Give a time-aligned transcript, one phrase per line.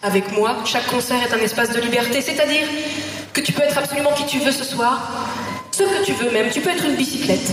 [0.00, 2.68] Avec moi, chaque concert est un espace de liberté, c'est-à-dire
[3.32, 5.10] que tu peux être absolument qui tu veux ce soir,
[5.72, 7.50] ce que tu veux même, tu peux être une bicyclette.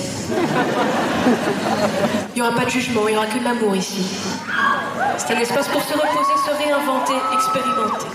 [2.35, 4.05] Il n'y aura pas de jugement, il n'y aura que de l'amour ici.
[5.17, 8.05] C'est un espace pour se reposer, se réinventer, expérimenter.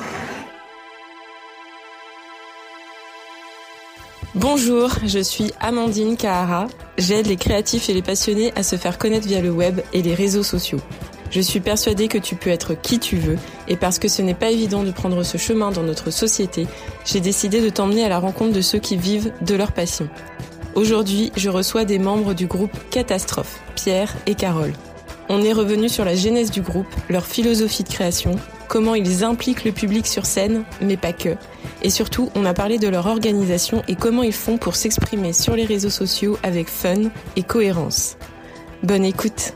[4.37, 6.69] Bonjour, je suis Amandine Kahara.
[6.99, 10.15] J'aide les créatifs et les passionnés à se faire connaître via le web et les
[10.15, 10.81] réseaux sociaux.
[11.31, 13.39] Je suis persuadée que tu peux être qui tu veux
[13.69, 16.67] et parce que ce n'est pas évident de prendre ce chemin dans notre société,
[17.05, 20.09] j'ai décidé de t'emmener à la rencontre de ceux qui vivent de leur passion.
[20.75, 24.73] Aujourd'hui, je reçois des membres du groupe Catastrophe, Pierre et Carole.
[25.29, 28.35] On est revenu sur la genèse du groupe, leur philosophie de création,
[28.67, 31.37] comment ils impliquent le public sur scène, mais pas que.
[31.83, 35.55] Et surtout, on a parlé de leur organisation et comment ils font pour s'exprimer sur
[35.55, 38.17] les réseaux sociaux avec fun et cohérence.
[38.83, 39.55] Bonne écoute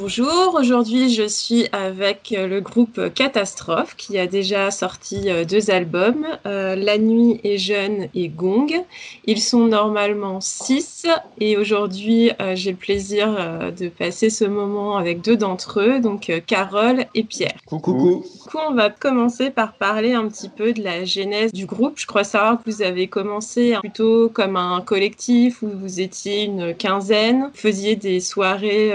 [0.00, 5.70] Bonjour, aujourd'hui je suis avec euh, le groupe Catastrophe qui a déjà sorti euh, deux
[5.70, 8.84] albums, euh, La nuit est jeune et Gong.
[9.26, 11.06] Ils sont normalement six
[11.40, 13.28] et aujourd'hui j'ai le plaisir
[13.76, 17.56] de passer ce moment avec deux d'entre eux, donc Carole et Pierre.
[17.66, 18.24] Coucou.
[18.24, 21.98] Du coup, on va commencer par parler un petit peu de la genèse du groupe.
[21.98, 26.74] Je crois savoir que vous avez commencé plutôt comme un collectif où vous étiez une
[26.74, 28.92] quinzaine, vous faisiez des soirées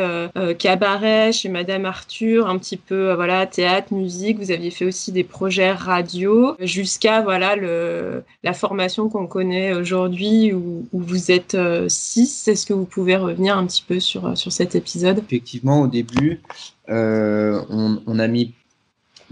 [1.31, 4.37] chez Madame Arthur, un petit peu euh, voilà théâtre, musique.
[4.37, 10.53] Vous aviez fait aussi des projets radio jusqu'à voilà le, la formation qu'on connaît aujourd'hui
[10.53, 12.47] où, vous êtes euh, six.
[12.47, 15.19] Est-ce que vous pouvez revenir un petit peu sur euh, sur cet épisode?
[15.19, 16.41] Effectivement, au début,
[16.87, 18.53] on, a mis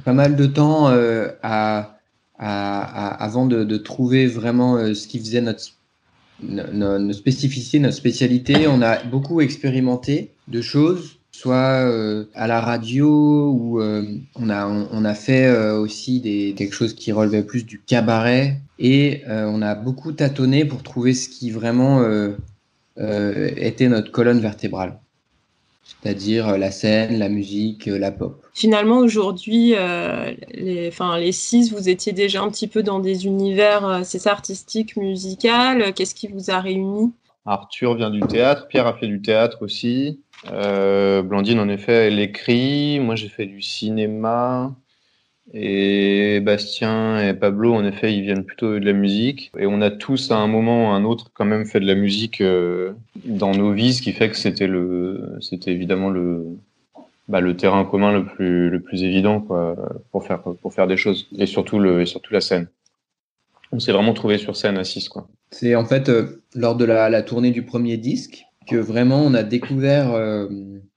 [0.03, 0.88] pas mal de temps
[1.44, 1.98] à,
[2.40, 5.62] avant de, trouver vraiment ce qui faisait notre
[6.42, 8.68] nos, spécificités, notre spécialité.
[8.68, 14.04] On a beaucoup expérimenté de choses soit euh, à la radio où euh,
[14.36, 18.60] on a on, a fait euh, aussi des quelque chose qui relevait plus du cabaret
[18.80, 22.04] et on a beaucoup tâtonné pour trouver ce qui vraiment
[22.97, 25.00] était notre colonne vertébrale
[25.84, 28.44] c'est-à-dire la scène, la musique, la pop.
[28.56, 29.75] Finalement, aujourd'hui,
[30.53, 34.31] les, enfin, les six, vous étiez déjà un petit peu dans des univers, c'est ça,
[34.31, 35.94] artistiques, musical.
[35.94, 37.12] Qu'est-ce qui vous a réunis?
[37.46, 40.20] Arthur vient du théâtre, Pierre a fait du théâtre aussi.
[40.50, 43.00] Euh, Blandine, en effet, elle écrit.
[43.00, 44.75] Moi, j'ai fait du cinéma.
[45.53, 49.52] Et Bastien et Pablo, en effet, ils viennent plutôt de la musique.
[49.57, 51.88] Et on a tous, à un moment ou à un autre, quand même fait de
[51.88, 52.94] la musique euh,
[53.25, 56.46] dans nos vies, ce qui fait que c'était le, c'était évidemment le,
[57.28, 59.75] bah, le terrain commun le plus, le plus évident, quoi,
[60.12, 61.28] pour faire, pour faire des choses.
[61.38, 62.68] Et surtout le, et surtout la scène.
[63.73, 65.28] On s'est vraiment trouvé sur scène à 6, quoi.
[65.52, 69.33] C'est en fait euh, lors de la, la tournée du premier disque, que vraiment on
[69.33, 70.47] a découvert euh,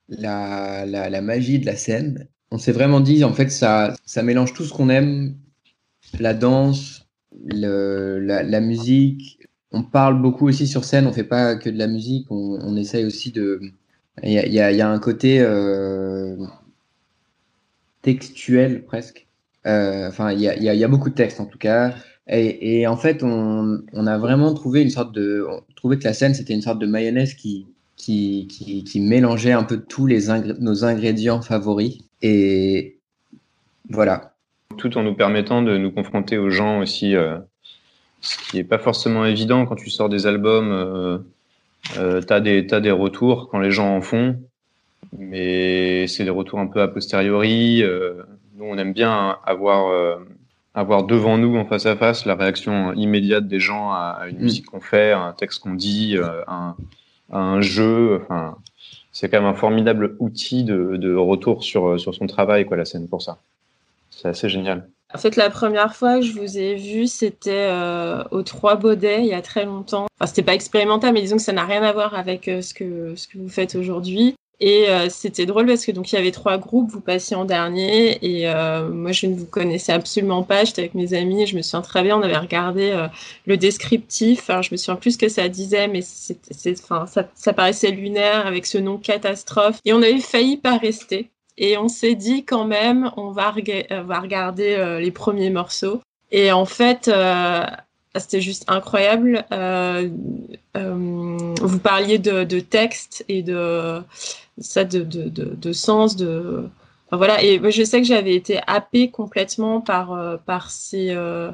[0.09, 2.29] la, la, magie de la scène.
[2.51, 5.37] On s'est vraiment dit, en fait, ça, ça mélange tout ce qu'on aime,
[6.21, 7.09] la danse,
[7.47, 9.41] le, la, musique.
[9.73, 12.77] On parle beaucoup aussi sur scène, on fait pas que de la musique, on, on
[12.77, 13.61] essaye aussi de...
[14.23, 16.37] Il y a, y, y a, un côté euh,
[18.03, 19.27] textuel presque.
[19.67, 21.95] Euh, enfin, il y a, y a, beaucoup de textes en tout cas.
[22.27, 26.05] Et, et en fait, on, on, a vraiment trouvé une sorte de, on trouvait que
[26.05, 30.07] la scène c'était une sorte de mayonnaise qui, qui, qui, qui mélangeait un peu tous
[30.07, 31.99] les nos ingrédients favoris.
[32.23, 32.99] Et
[33.91, 34.35] voilà.
[34.79, 37.39] Tout en nous permettant de nous confronter aux gens aussi, euh,
[38.21, 40.73] ce qui est pas forcément évident quand tu sors des albums.
[40.73, 41.19] Euh,
[41.99, 44.41] euh, t'as des t'as des retours quand les gens en font,
[45.17, 47.83] mais c'est des retours un peu a posteriori.
[47.83, 48.23] Euh,
[48.57, 50.17] nous, on aime bien avoir euh,
[50.75, 54.43] avoir devant nous en face à face la réaction immédiate des gens à, une mm.
[54.43, 56.77] musique qu'on fait, à un texte qu'on dit, euh, à un,
[57.33, 58.21] un, jeu.
[58.23, 58.57] Enfin,
[59.13, 62.85] c'est quand même un formidable outil de, de, retour sur, sur son travail, quoi, la
[62.85, 63.39] scène pour ça.
[64.11, 64.89] C'est assez génial.
[65.15, 69.21] En fait, la première fois que je vous ai vu, c'était euh, aux Trois Baudets,
[69.21, 70.07] il y a très longtemps.
[70.19, 72.75] Enfin, c'était pas expérimental, mais disons que ça n'a rien à voir avec euh, ce,
[72.75, 74.35] que, ce que vous faites aujourd'hui.
[74.61, 77.45] Et euh, c'était drôle parce que donc il y avait trois groupes, vous passiez en
[77.45, 80.65] dernier et euh, moi je ne vous connaissais absolument pas.
[80.65, 83.09] J'étais avec mes amis je me souviens très bien, on avait regardé euh,
[83.47, 84.49] le descriptif.
[84.49, 86.39] Alors je me souviens plus ce que ça disait, mais c'est,
[86.83, 91.31] enfin ça, paraissait lunaire avec ce nom catastrophe et on avait failli pas rester.
[91.57, 96.01] Et on s'est dit quand même, on va, regarder les premiers morceaux.
[96.33, 97.09] Et en fait,
[98.17, 99.45] c'était juste incroyable.
[100.75, 104.03] Vous parliez de, texte et de
[104.59, 106.69] ça de, de, de, sens de
[107.07, 107.43] enfin, voilà.
[107.43, 111.51] Et je sais que j'avais été happée complètement par euh, par ces euh,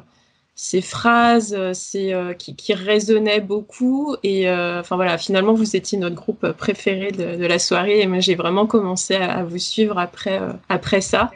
[0.55, 4.15] ces phrases ces qui, qui résonnaient beaucoup.
[4.23, 8.01] Et enfin voilà finalement vous étiez notre groupe préféré de, de la soirée.
[8.01, 10.39] Et moi j'ai vraiment commencé à, à, vous suivre après
[10.69, 11.31] après ça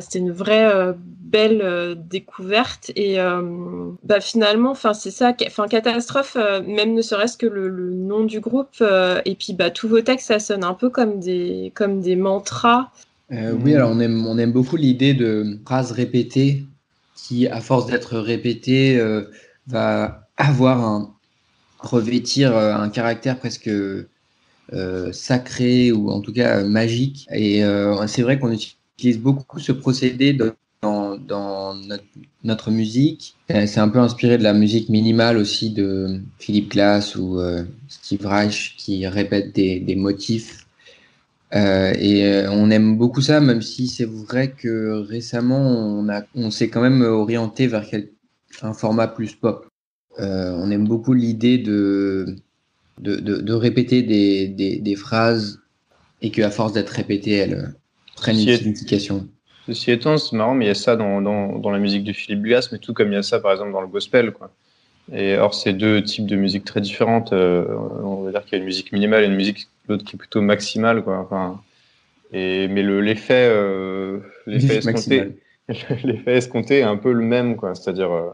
[0.00, 3.18] c'était une vraie belle découverte et
[4.04, 6.36] bah, finalement, enfin c'est ça, enfin catastrophe,
[6.66, 8.82] même ne serait-ce que le, nom du groupe
[9.24, 12.90] et puis bah tous vos textes, ça sonne un peu comme des comme des mantras.
[13.30, 16.64] oui, alors on aime on aime beaucoup l'idée de phrases répétées
[17.14, 19.00] qui, à force d'être répétées,
[19.66, 21.14] va avoir un
[21.78, 23.70] revêtir un caractère presque
[24.74, 27.26] euh, sacré ou en tout cas euh, magique.
[27.32, 28.76] Et euh, c'est vrai qu'on utilise
[29.18, 30.32] beaucoup ce procédé
[30.82, 31.74] dans,
[32.44, 33.36] notre, musique.
[33.48, 37.40] C'est un peu inspiré de la musique minimale aussi de Philippe Glass ou
[37.88, 40.66] Steve Reich qui répète des, motifs.
[41.52, 46.04] et on aime beaucoup ça, même si c'est vrai que récemment
[46.34, 47.84] on, s'est quand même orienté vers
[48.62, 49.66] un format plus pop.
[50.18, 52.36] on aime beaucoup l'idée de
[53.52, 54.48] répéter des,
[54.80, 55.60] des, phrases
[56.20, 57.74] et qu'à force d'être répétées, elles
[58.20, 59.26] prennent une signification.
[59.66, 62.12] Ceci étant, c'est marrant, mais il y a ça dans, dans, dans, la musique de
[62.12, 64.32] Philippe Glass, mais tout comme il y a ça, par exemple, dans le gospel.
[64.32, 64.50] Quoi.
[65.12, 67.32] Et or, c'est deux types de musique très différentes.
[67.32, 67.66] Euh,
[68.02, 70.18] on va dire qu'il y a une musique minimale et une musique l'autre qui est
[70.18, 71.02] plutôt maximale.
[71.02, 71.18] Quoi.
[71.18, 71.60] Enfin,
[72.32, 75.38] et, mais l'effet euh, l'effet escompté,
[76.26, 77.56] escompté est un peu le même.
[77.74, 78.30] C'est-à-dire euh,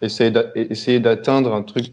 [0.00, 1.92] essayer d'atteindre un truc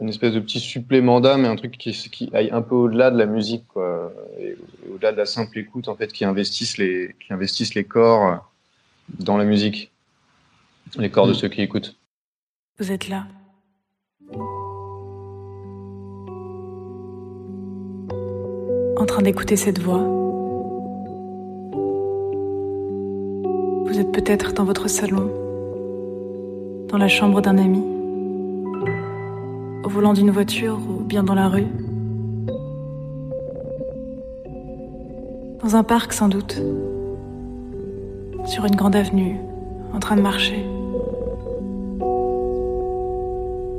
[0.00, 3.12] une espèce de petit supplément d'âme et un truc qui, qui aille un peu au-delà
[3.12, 4.56] de la musique, quoi, et
[4.90, 8.50] au-delà de la simple écoute, en fait, qui investissent les, qui investissent les corps
[9.18, 9.92] dans la musique,
[10.96, 11.36] les corps de mm.
[11.36, 11.96] ceux qui écoutent.
[12.78, 13.26] Vous êtes là.
[18.96, 20.02] En train d'écouter cette voix.
[23.86, 25.26] Vous êtes peut-être dans votre salon,
[26.88, 27.82] dans la chambre d'un ami
[29.84, 31.66] au volant d'une voiture ou bien dans la rue.
[35.62, 36.60] Dans un parc sans doute.
[38.46, 39.36] Sur une grande avenue,
[39.94, 40.66] en train de marcher.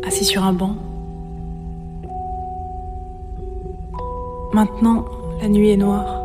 [0.07, 0.77] Assis sur un banc.
[4.53, 5.03] Maintenant,
[5.41, 6.21] la nuit est noire.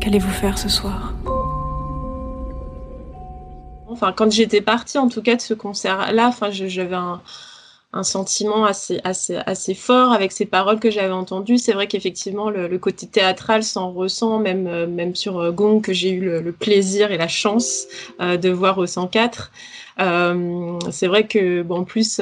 [0.00, 1.14] Qu'allez-vous faire ce soir?
[3.86, 7.20] Enfin, quand j'étais partie, en tout cas, de ce concert-là, enfin, j'avais un,
[8.02, 11.58] sentiment assez, assez, assez fort avec ces paroles que j'avais entendues.
[11.58, 15.92] C'est vrai qu'effectivement, le, côté théâtral s'en ressent, même, euh, même sur euh, Gong, que
[15.92, 17.86] j'ai eu le, plaisir et la chance
[18.20, 19.52] euh, de voir au 104.
[20.90, 22.20] c'est vrai que, bon, en plus,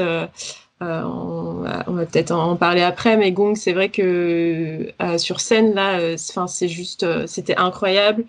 [0.82, 1.02] euh,
[1.86, 6.00] on va, peut-être en parler après, mais Gong, c'est vrai que euh, sur scène là,
[6.00, 8.24] euh, c'est juste, c'était incroyable.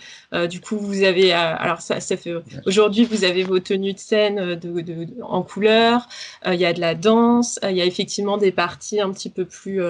[0.50, 2.34] du coup, vous avez, alors ça, ça fait
[2.66, 6.08] aujourd'hui, vous avez vos tenues de scène de, en couleur.
[6.46, 7.60] Il y a de la danse.
[7.64, 9.82] Il y a effectivement des parties un petit peu plus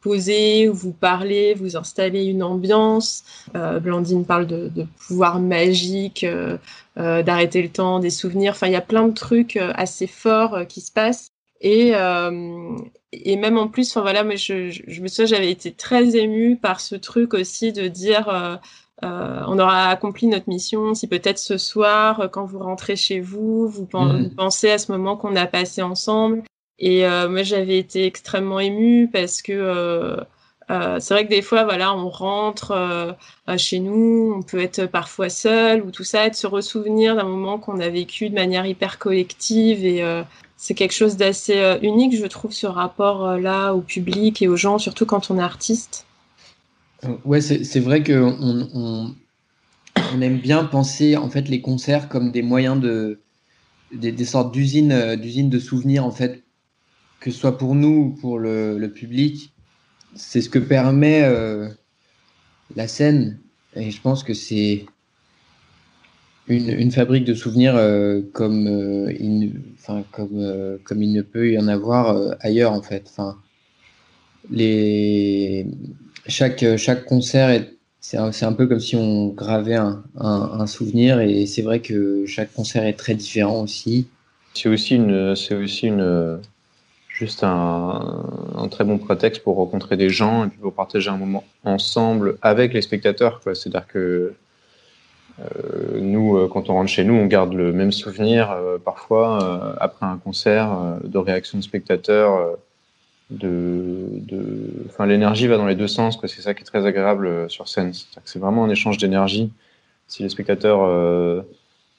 [0.00, 3.24] posées où vous parlez, vous installez une ambiance.
[3.54, 6.26] Blandine parle de, de pouvoir magique,
[6.96, 8.52] d'arrêter le temps, des souvenirs.
[8.52, 11.30] Enfin, il y a plein de trucs assez forts qui se passent.
[11.60, 12.76] Et, euh,
[13.12, 16.56] et même en plus, enfin voilà, mais je, je, me souviens, j'avais été très émue
[16.56, 18.56] par ce truc aussi de dire, euh,
[19.04, 23.68] euh, on aura accompli notre mission si peut-être ce soir, quand vous rentrez chez vous,
[23.68, 24.30] vous, mmh.
[24.36, 26.42] pensez à ce moment qu'on a passé ensemble.
[26.78, 30.16] Et euh, moi, j'avais été extrêmement émue parce que
[30.70, 33.16] euh, euh, c'est vrai que des fois, voilà, on rentre
[33.56, 37.58] chez nous, on peut être parfois seul ou tout ça, et se ressouvenir d'un moment
[37.58, 40.02] qu'on a vécu de manière hyper collective et
[40.58, 44.78] c'est quelque chose d'assez euh, unique, je trouve, ce rapport-là au public et aux gens,
[44.78, 46.04] surtout quand on est artiste.
[47.04, 52.42] Euh, ouais, c'est vrai qu'on on, aime bien penser en fait les concerts comme des
[52.42, 53.20] moyens de
[53.92, 56.42] des, sortes d'usines euh, d'usines de souvenirs en fait,
[57.20, 59.52] que ce soit pour nous ou pour le, public.
[60.14, 61.22] C'est ce que permet
[62.74, 63.38] la scène
[63.76, 64.86] et je pense que c'est
[66.48, 69.60] une, une, fabrique de souvenirs euh, comme, euh, il,
[70.10, 73.04] comme, euh, comme il ne peut y en avoir ailleurs en fait.
[73.10, 73.36] Enfin,
[76.26, 80.66] chaque, chaque concert est c'est un, un, peu comme si on gravait un, un, un
[80.66, 84.06] souvenir et c'est vrai que chaque concert est très différent aussi.
[84.54, 86.40] C'est aussi une, c'est aussi une,
[87.18, 91.42] juste un, très bon prétexte pour rencontrer des gens et puis pour partager un moment
[91.64, 93.40] ensemble avec les spectateurs.
[93.42, 94.34] C'est-à-dire que
[95.40, 99.76] euh, nous, euh, quand on rentre chez nous, on garde le même souvenir euh, parfois
[99.80, 102.56] après un concert de réaction de spectateurs.
[103.30, 106.20] de, de, l'énergie va dans les deux sens.
[106.22, 107.92] C'est ça qui est très agréable sur scène.
[108.24, 109.50] C'est vraiment un échange d'énergie.
[110.06, 110.80] Si les spectateurs,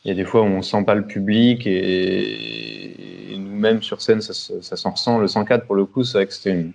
[0.09, 4.21] il y a des fois où on sent pas le public et, nous-mêmes sur scène,
[4.21, 5.19] ça, ça s'en ressent.
[5.19, 6.65] Le 104, pour le coup, c'est vrai que c'était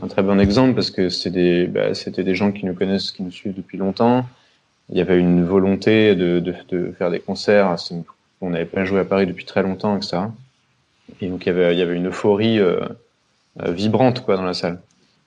[0.00, 3.22] un très bon exemple parce que des, bah, c'était des gens qui nous connaissent, qui
[3.22, 4.24] nous suivent depuis longtemps.
[4.88, 7.76] Il y avait une volonté de, de, de faire des concerts.
[8.40, 10.22] On n'avait pas joué à Paris depuis très longtemps, etc.
[11.20, 12.80] Et donc il y avait, il y avait une euphorie euh,
[13.62, 14.80] euh vibrante quoi dans la salle.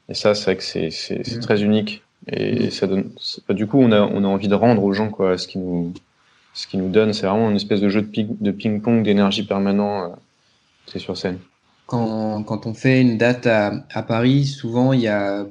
[0.10, 1.40] Et ça, c'est vrai que c'est, mmh.
[1.42, 2.02] très unique.
[2.28, 3.12] Et ça donne,
[3.50, 5.94] du coup, on a, on a envie de rendre aux gens quoi, ce qui nous,
[6.56, 7.14] ce qui nous donne.
[7.14, 10.06] C'est vraiment une espèce de jeu de, ping-pong d'énergie permanent.
[10.06, 10.16] Euh,
[10.88, 11.38] c'est sur scène.
[11.86, 15.46] Quand, quand, on fait une date à, Paris, souvent il y a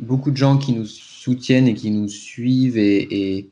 [0.00, 3.48] beaucoup de gens qui nous soutiennent et qui nous suivent et,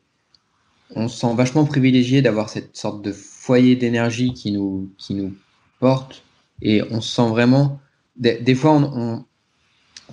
[0.96, 5.32] on se sent vachement privilégié d'avoir cette sorte de foyer d'énergie qui nous, qui nous
[5.78, 6.24] porte
[6.62, 7.78] et on se sent vraiment.
[8.16, 9.24] Des, fois, on,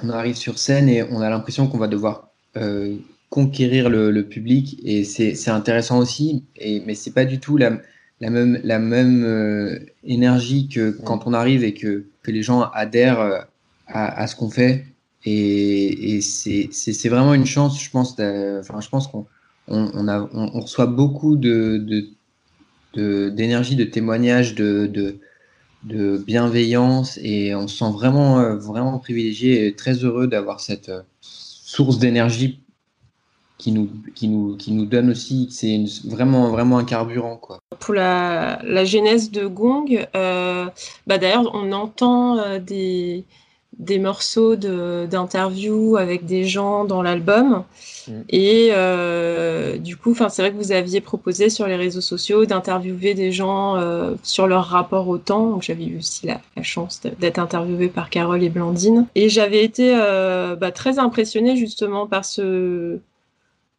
[0.08, 2.96] arrive sur scène et on a l'impression qu'on va devoir euh,
[3.30, 7.82] conquérir le, le, public et c'est intéressant aussi, et, mais c'est pas du tout la,
[8.22, 12.62] la même, la même euh, énergie que quand on arrive et que, que les gens
[12.74, 13.40] adhèrent euh,
[13.88, 14.86] à, à ce qu'on fait.
[15.26, 18.14] Et, et c'est vraiment une chance, je pense.
[18.14, 19.26] Enfin, je pense qu'on
[19.68, 21.78] on, on, reçoit beaucoup de
[22.96, 25.20] d'énergie, de, de, témoignages, de, de,
[25.84, 30.92] de bienveillance et on se sent vraiment, euh, vraiment privilégié et très heureux d'avoir cette
[31.22, 32.62] source d'énergie
[33.58, 37.38] qui nous, qui, nous, qui nous donne aussi, c'est vraiment, vraiment un carburant.
[37.38, 37.60] Quoi.
[37.80, 40.66] Pour la, la genèse de Gong, euh,
[41.08, 43.26] bah d'ailleurs, on entend euh, des,
[43.80, 47.64] des morceaux d'interviews avec des gens dans l'album.
[48.08, 48.12] Mm.
[48.30, 53.14] Et euh, du coup, c'est vrai que vous aviez proposé sur les réseaux sociaux d'interviewer
[53.14, 55.60] des gens euh, sur leur rapport au temps.
[55.62, 59.08] J'avais eu aussi la, la chance d'être interviewée par Carole et Blandine.
[59.16, 63.00] Et j'avais été euh, bah, très impressionnée justement par ce,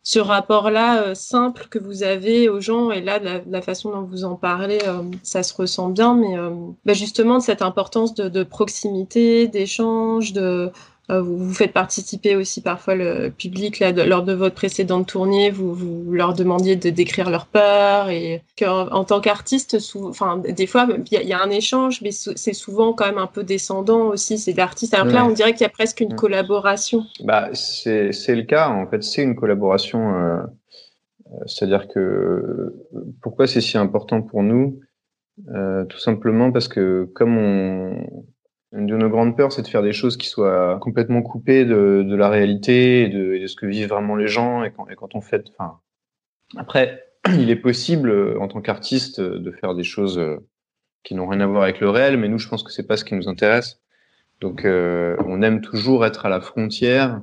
[0.08, 4.24] ce rapport-là euh, simple que vous avez aux gens et là la, façon dont vous
[4.24, 6.48] en parlez euh, ça se ressent bien mais euh,
[6.86, 10.72] bah justement de cette importance de, de proximité d'échange de
[11.08, 15.50] vous, vous faites participer aussi parfois le public là, de, lors de votre précédente tournée.
[15.50, 20.66] Vous, vous leur demandiez de décrire leur peur et en, en tant qu'artiste, enfin des
[20.66, 24.08] fois il y, y, a un échange, mais c'est souvent quand même un peu descendant
[24.08, 24.38] aussi.
[24.38, 24.92] C'est de l'artiste.
[24.92, 25.12] Alors ouais.
[25.14, 27.04] là, on dirait qu'il y a presque une collaboration.
[27.24, 29.02] Bah c'est le cas en fait.
[29.02, 30.14] C'est une collaboration.
[30.14, 30.42] Euh,
[31.46, 32.74] C'est-à-dire que
[33.22, 34.80] pourquoi c'est si important pour nous?
[35.54, 38.06] Euh, Tout simplement parce que comme on
[38.72, 42.04] une de nos grandes peurs, c'est de faire des choses qui soient complètement coupées de,
[42.06, 44.62] de la réalité et de, de, ce que vivent vraiment les gens.
[44.62, 45.80] Et quand, et quand on fait, enfin,
[46.56, 50.36] après, il est possible euh, en tant qu'artiste de faire des choses euh,
[51.02, 52.96] qui n'ont rien à voir avec le réel, mais nous, je pense que c'est pas
[52.96, 53.80] ce qui nous intéresse.
[54.40, 57.22] Donc, euh, on aime toujours être à la frontière,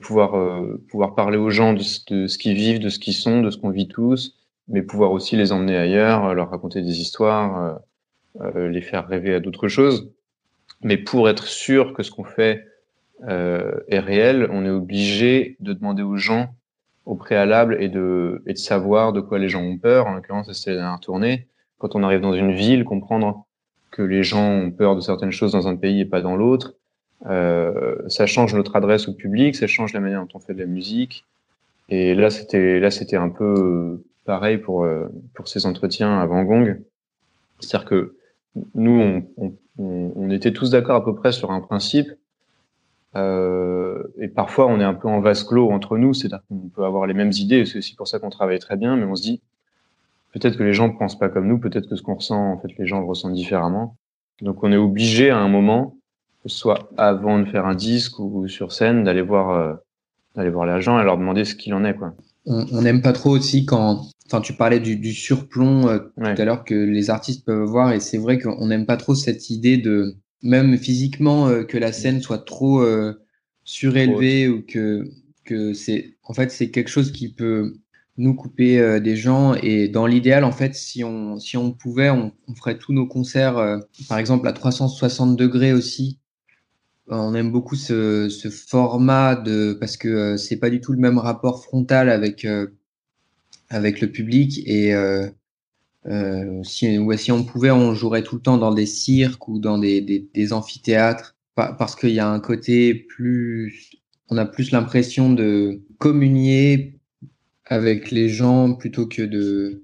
[0.00, 3.42] pouvoir euh, pouvoir parler aux gens de, de ce qu'ils vivent, de ce qu'ils sont,
[3.42, 4.38] de ce qu'on vit tous,
[4.68, 7.80] mais pouvoir aussi les emmener ailleurs, leur raconter des histoires,
[8.40, 10.10] euh, les faire rêver à d'autres choses.
[10.82, 12.66] Mais pour être sûr que ce qu'on fait
[13.28, 16.54] euh, est réel, on est obligé de demander aux gens
[17.04, 20.06] au préalable et de, et de savoir de quoi les gens ont peur.
[20.06, 21.46] En l'occurrence, c'était la dernière tournée.
[21.78, 23.44] Quand on arrive dans une ville, comprendre
[23.90, 26.74] que les gens ont peur de certaines choses dans un pays et pas dans l'autre,
[27.26, 30.60] euh, ça change notre adresse au public, ça change la manière dont on fait de
[30.60, 31.24] la musique.
[31.88, 36.80] Et là, c'était là, c'était un peu pareil pour euh, pour ces entretiens avant Gong.
[37.60, 38.16] C'est-à-dire que
[38.74, 42.08] nous, on, on, on, était tous d'accord à peu près sur un principe.
[43.14, 46.84] Euh, et parfois, on est un peu en vase clos entre nous, c'est-à-dire qu'on peut
[46.84, 49.22] avoir les mêmes idées, c'est aussi pour ça qu'on travaille très bien, mais on se
[49.22, 49.40] dit,
[50.32, 52.58] peut-être que les gens ne pensent pas comme nous, peut-être que ce qu'on ressent, en
[52.58, 53.96] fait, les gens le ressentent différemment.
[54.40, 55.96] Donc, on est obligé à un moment,
[56.46, 59.74] soit avant de faire un disque ou sur scène, d'aller voir, euh,
[60.34, 62.14] d'aller voir les gens et leur demander ce qu'il en est, quoi.
[62.44, 66.34] On n'aime pas trop aussi quand Enfin, tu parlais du, du surplomb euh, ouais.
[66.34, 69.14] tout à l'heure que les artistes peuvent voir, et c'est vrai qu'on n'aime pas trop
[69.14, 73.12] cette idée de, même physiquement, euh, que la scène soit trop euh,
[73.64, 75.04] surélevée ou que
[75.44, 77.74] que c'est, en fait, c'est quelque chose qui peut
[78.16, 79.54] nous couper des gens.
[79.54, 83.06] Et dans l'idéal, en fait, si on si on pouvait, on, on ferait tous nos
[83.06, 86.20] concerts, par exemple à 360 degrés aussi.
[87.08, 91.18] On aime beaucoup ce, ce format de parce que c'est pas du tout le même
[91.18, 92.46] rapport frontal avec
[93.72, 95.28] avec le public et euh,
[96.06, 99.58] euh, si, ouais, si on pouvait, on jouerait tout le temps dans des cirques ou
[99.58, 103.92] dans des, des, amphithéâtres parce qu'il y a un côté plus,
[104.28, 106.98] on a plus l'impression de communier
[107.66, 109.82] avec les gens plutôt que de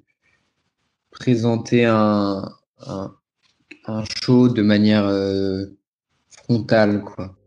[1.11, 2.51] présenter un,
[2.87, 3.15] un,
[3.87, 5.65] un show de manière euh,
[6.29, 7.38] frontale, quoi.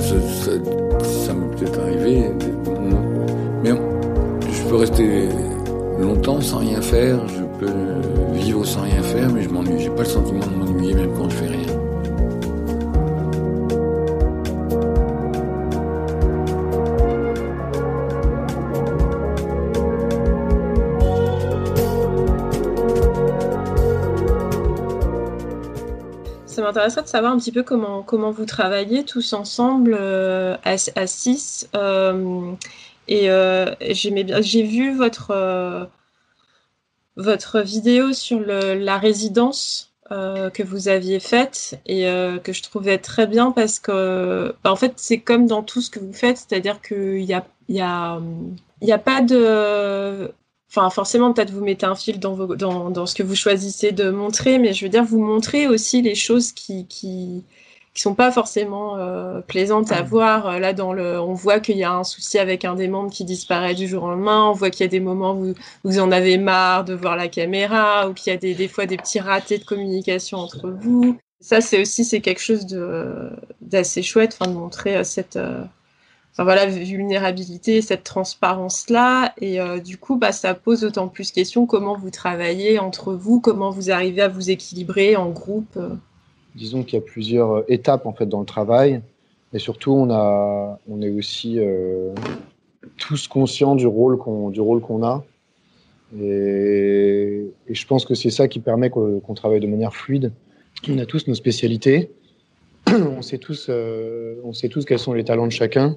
[0.00, 2.24] Ça, m'est peut-être arrivé.
[3.62, 5.28] Mais je peux rester
[5.98, 7.72] longtemps sans rien faire, je peux
[8.32, 9.80] vivre sans rien faire, mais je m'ennuie.
[9.80, 11.89] J'ai pas le sentiment de m'ennuyer même quand je fais rien.
[26.70, 31.68] M'intéresserait de savoir un petit peu comment, comment vous travaillez tous ensemble euh, à, 6.
[31.74, 32.52] Euh,
[33.08, 35.88] et euh, j'ai vu votre,
[37.16, 42.02] votre vidéo sur le, la résidence que vous aviez faite et
[42.42, 45.88] que je trouvais très bien parce que, bah, en fait, c'est comme dans tout ce
[45.88, 48.20] que vous faites, c'est-à-dire qu'il n'y a, y a,
[48.82, 50.32] y a pas de
[50.70, 54.08] Enfin, forcément, peut-être vous mettez un fil dans, dans, dans, ce que vous choisissez de
[54.10, 57.44] montrer, mais je veux dire, vous montrez aussi les choses qui, qui,
[57.92, 60.60] qui sont pas forcément euh, plaisantes à voir.
[60.60, 63.24] Là, dans le, on voit qu'il y a un souci avec un des membres qui
[63.24, 64.48] disparaît du jour au lendemain.
[64.48, 67.26] On voit qu'il y a des moments où vous en avez marre de voir la
[67.26, 71.18] caméra, ou qu'il y a des, des fois des petits ratés de communication entre vous.
[71.40, 75.64] Ça, c'est aussi c'est quelque chose de d'assez chouette, enfin, de montrer euh, cette euh,
[76.32, 79.32] enfin voilà, vulnérabilité, cette transparence-là.
[79.40, 83.40] Et euh, du coup, bah, ça pose d'autant plus question comment vous travaillez entre vous,
[83.40, 85.76] comment vous arrivez à vous équilibrer en groupe.
[85.76, 85.90] Euh.
[86.54, 89.00] Disons qu'il y a plusieurs euh, étapes en fait dans le travail.
[89.52, 91.58] Et surtout, on, a, on est aussi
[92.98, 95.24] tous conscients du rôle qu'on qu'on a.
[96.16, 100.30] Et, et, je pense que c'est ça qui permet qu'on travaille de manière fluide.
[100.88, 102.12] On a tous nos spécialités.
[102.86, 103.68] on sait tous,
[104.44, 105.96] on sait tous quels sont les talents de chacun.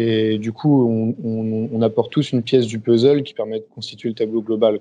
[0.00, 4.14] Et du coup, on, apporte tous une pièce du puzzle qui permet de constituer le
[4.14, 4.78] tableau global.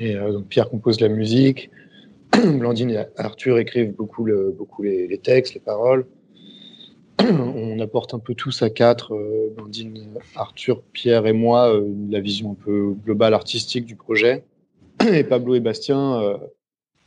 [0.00, 1.70] Et euh, Pierre compose la musique,
[2.32, 4.26] Blandine et Arthur écrivent beaucoup,
[4.58, 6.06] beaucoup les, textes, les paroles.
[7.20, 12.18] on apporte un peu tous à quatre, euh, Blandine, Arthur, Pierre et moi, euh, la
[12.18, 14.42] vision un peu globale artistique du projet.
[15.12, 16.36] Et Pablo et Bastien,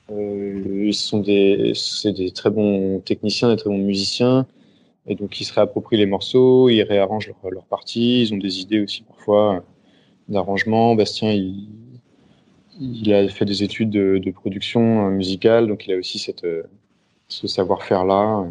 [0.09, 1.73] ils sont des,
[2.05, 4.47] des très bons techniciens, des très bons musiciens.
[5.07, 8.61] Et donc, ils se réapproprient les morceaux, ils réarrangent leurs leur parties, ils ont des
[8.61, 9.63] idées aussi parfois
[10.29, 10.95] d'arrangement.
[10.95, 16.45] Bastien, il, a fait des études de, production musicale, donc il a aussi cette,
[17.27, 18.47] ce savoir-faire-là.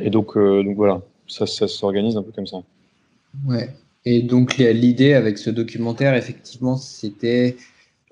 [0.00, 2.58] Et donc, euh, voilà, ça, s'organise un peu comme ça.
[3.46, 3.70] Ouais.
[4.04, 7.56] Et donc, l'idée avec ce documentaire, effectivement, c'était,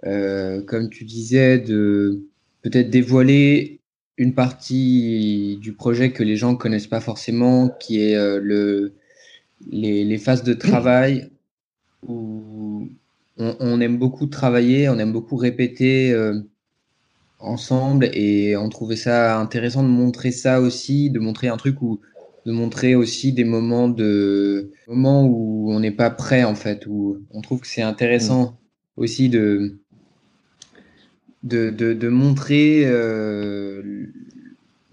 [0.04, 2.24] euh, comme tu disais, de
[2.62, 3.80] peut-être dévoiler
[4.16, 8.94] une partie du projet que les gens connaissent pas forcément, qui est euh, le,
[9.70, 11.30] les, les, phases de travail
[12.06, 12.88] où
[13.38, 16.40] on, on, aime beaucoup travailler, on aime beaucoup répéter euh,
[17.40, 22.00] ensemble et on trouvait ça intéressant de montrer ça aussi, de montrer un truc où
[22.46, 27.22] de montrer aussi des moments de moments où on n'est pas prêt en fait, où
[27.30, 29.00] on trouve que c'est intéressant mmh.
[29.02, 29.78] aussi de
[31.44, 34.06] de, de, montrer euh,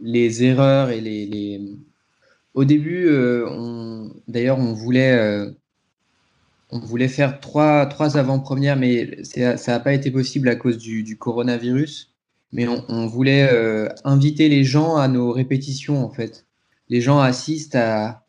[0.02, 1.62] les erreurs et les, les...
[2.54, 4.14] Au début, euh, on...
[4.28, 5.50] d'ailleurs, on voulait euh,
[6.70, 11.18] on voulait faire trois, trois avant-premières, mais ça n'a pas été possible à cause du,
[11.18, 12.14] coronavirus.
[12.54, 13.50] Mais on, voulait
[14.06, 16.46] inviter les gens à nos répétitions, en fait.
[16.88, 18.26] Les gens assistent à,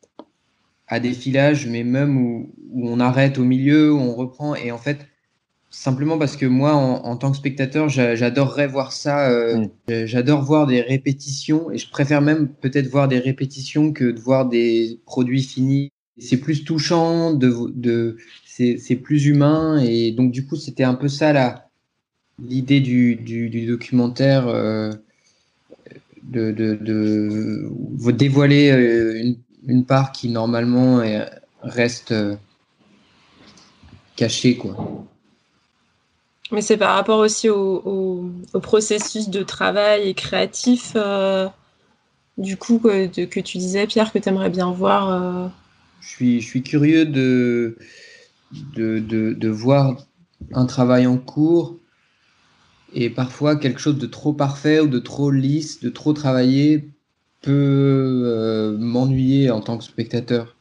[0.89, 4.57] à des filages, mais même où, où, on arrête au milieu, où on reprend.
[4.57, 5.07] Et en fait,
[5.75, 9.31] Simplement parce que moi, en, tant que spectateur, j'adorerais voir ça.
[9.31, 10.05] Euh, mm.
[10.05, 14.47] J'adore voir des répétitions et je préfère même peut-être voir des répétitions que de voir
[14.47, 15.91] des produits finis.
[16.19, 21.09] C'est plus touchant, de, de, c'est plus humain et donc du coup, c'était un peu
[21.09, 21.65] ça
[22.39, 24.49] l'idée du, du, du, documentaire.
[24.49, 24.93] Euh,
[26.23, 31.03] de, de, de, dévoiler euh, une, une, part qui normalement
[31.63, 32.15] reste
[34.17, 35.07] cachée quoi.
[36.53, 38.31] Mais c'est par rapport aussi au,
[38.63, 41.49] processus de travail et créatif, euh,
[42.37, 45.11] du coup, que, tu disais, Pierre, que tu aimerais bien voir.
[45.11, 45.49] Euh.
[46.01, 47.79] Je, suis, je suis curieux de,
[48.77, 49.97] de, de, voir
[50.53, 51.79] un travail en cours
[52.93, 56.91] et parfois quelque chose de trop parfait ou de trop lisse, de trop travaillé
[57.41, 57.51] peut
[58.25, 60.55] euh, m'ennuyer en tant que spectateur.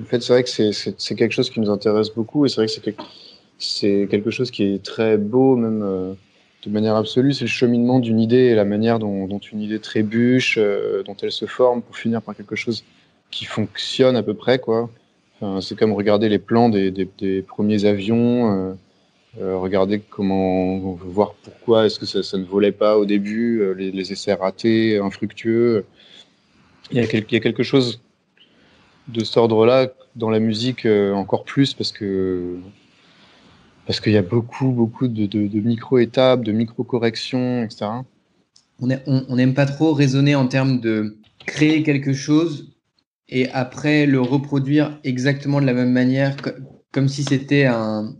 [0.00, 2.66] En fait, c'est vrai que c'est quelque chose qui nous intéresse beaucoup et c'est vrai
[2.66, 3.02] que c'est quelque
[3.60, 6.14] c'est quelque chose qui est très beau, même euh,
[6.64, 7.34] de manière absolue.
[7.34, 11.30] C'est le cheminement d'une idée et la manière dont, une idée trébuche, euh, dont elle
[11.30, 12.84] se forme pour finir par quelque chose
[13.30, 14.58] qui fonctionne à peu près.
[14.58, 14.90] quoi.
[15.60, 18.76] C'est comme regarder les plans des, premiers avions.
[19.40, 24.12] Euh, regarder comment, voir pourquoi est-ce que ça, ne volait pas au début, les, les,
[24.12, 25.84] essais ratés, infructueux.
[26.90, 28.00] Il y a, il y a quelque chose
[29.06, 32.58] de cet ordre-là dans la musique encore plus parce que
[33.90, 37.86] parce qu'il y a beaucoup, beaucoup de, micro-étapes, de micro-corrections, etc.
[38.78, 42.76] On n'aime pas trop raisonner en termes de créer quelque chose
[43.28, 46.36] et après le reproduire exactement de la même manière,
[46.92, 48.14] comme si c'était un,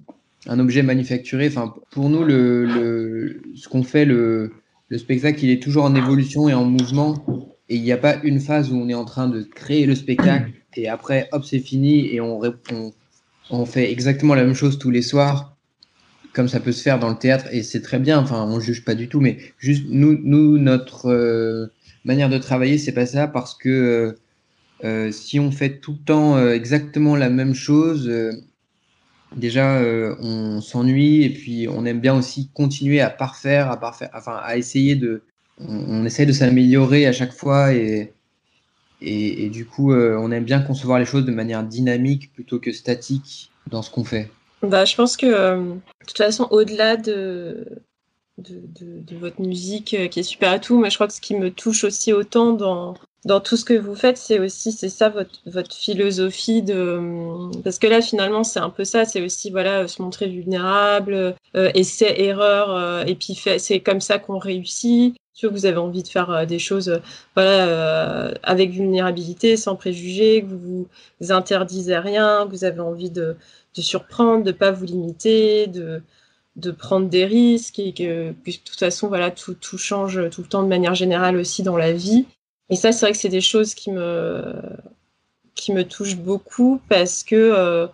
[0.48, 1.46] objet manufacturé.
[1.46, 4.50] Enfin, pour nous, ce qu'on fait, le,
[4.88, 7.24] le spectacle, il est toujours en évolution et en mouvement.
[7.68, 9.94] Et il n'y a pas une phase où on est en train de créer le
[9.94, 15.02] spectacle et après, hop, c'est fini et on fait exactement la même chose tous les
[15.02, 15.49] soirs
[16.32, 18.84] comme ça peut se faire dans le théâtre, et c'est très bien, enfin, on juge
[18.84, 21.66] pas du tout, mais juste nous, notre euh,
[22.04, 24.18] manière de travailler, c'est pas ça, parce que euh,
[24.84, 28.10] euh si on fait tout le temps exactement la même chose,
[29.36, 29.82] déjà,
[30.20, 34.56] on s'ennuie, et puis on aime bien aussi continuer à parfaire, à parfaire, enfin, à
[34.56, 35.22] essayer de,
[35.58, 38.12] on, essaie de s'améliorer à chaque fois, et,
[39.02, 43.50] et du coup, on aime bien concevoir les choses de manière dynamique plutôt que statique
[43.68, 44.30] dans ce qu'on fait.
[44.62, 47.66] Bah, je pense que, euh, de toute façon, au-delà de,
[48.38, 51.14] de, de, de, votre musique euh, qui est super et tout, mais je crois que
[51.14, 52.94] ce qui me touche aussi autant dans,
[53.24, 57.78] dans tout ce que vous faites, c'est aussi, c'est ça votre, votre philosophie de, parce
[57.78, 62.14] que là, finalement, c'est un peu ça, c'est aussi, voilà, se montrer vulnérable, euh, essai,
[62.20, 65.16] erreur, euh, et puis c'est comme ça qu'on réussit.
[65.40, 67.00] Que vous avez envie de faire des choses,
[67.34, 70.88] voilà, avec vulnérabilité, sans préjugés, que vous
[71.20, 73.36] vous interdisez rien, que vous avez envie de,
[73.76, 76.02] de surprendre, de pas vous limiter, de,
[76.56, 80.48] de prendre des risques et que, de toute façon, voilà, tout, tout change tout le
[80.48, 82.26] temps de manière générale aussi dans la vie.
[82.68, 84.54] Et ça, c'est vrai que c'est des choses qui me,
[85.54, 87.86] qui me touchent beaucoup parce que euh,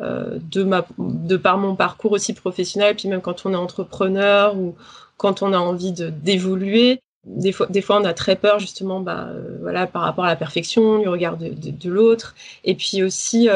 [0.00, 4.56] euh, de, ma, de par mon parcours aussi professionnel, puis même quand on est entrepreneur
[4.56, 4.74] ou
[5.20, 9.28] quand on a envie d'évoluer, des fois, des fois, on a très peur justement, bah,
[9.28, 13.02] euh, voilà, par rapport à la perfection, du regard de, de, de l'autre, et puis
[13.02, 13.48] aussi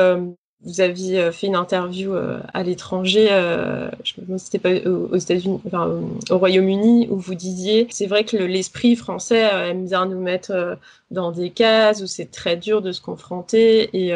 [0.64, 5.16] vous aviez euh, fait une interview euh, à l'étranger, euh, je me c'était pas aux
[5.16, 6.00] États-Unis, enfin
[6.31, 10.79] au Royaume-Uni, où vous disiez, c'est vrai que l'esprit français aime bien nous mettre
[11.11, 14.09] dans des cases où c'est très dur de se confronter, et,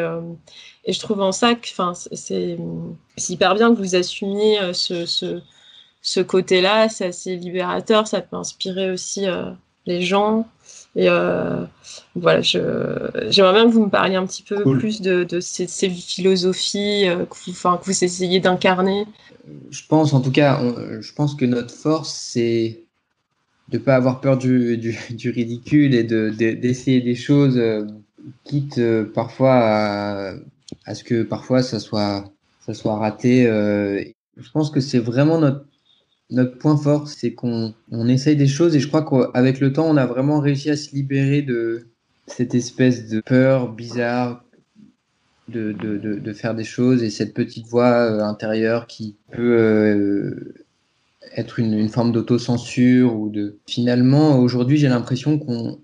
[0.85, 2.57] et je trouve en ça que, enfin, c'est
[3.29, 5.41] hyper bien que vous assumiez ce, ce,
[6.01, 9.25] ce côté-là, c'est assez libérateur, ça peut inspirer aussi
[9.85, 10.47] les gens.
[10.95, 11.63] Et euh,
[12.15, 15.89] voilà, j'aimerais bien que vous me parliez un petit peu plus de, de ces, ces,
[15.89, 19.05] philosophies euh, que, vous, que vous essayez d'incarner.
[19.69, 20.59] Je pense, en tout cas,
[20.99, 22.83] je pense que notre force, c'est
[23.69, 27.85] de ne pas avoir peur du, du, du ridicule et d'essayer de, des choses, euh,
[28.43, 30.33] quitte euh, parfois à,
[30.85, 32.25] à, ce que parfois ça soit,
[32.65, 33.45] ça soit raté.
[33.47, 34.03] Euh,
[34.37, 35.65] je pense que c'est vraiment notre
[36.29, 39.87] notre point fort, c'est qu'on on essaye des choses et je crois qu'avec le temps,
[39.87, 41.87] on a vraiment réussi à se libérer de
[42.27, 44.43] cette espèce de peur bizarre
[45.47, 50.53] de, de, de, faire des choses et cette petite voix euh, intérieure qui peut euh,
[51.35, 53.57] être une, forme d'autocensure ou de.
[53.67, 55.79] Finalement, aujourd'hui, j'ai l'impression qu'on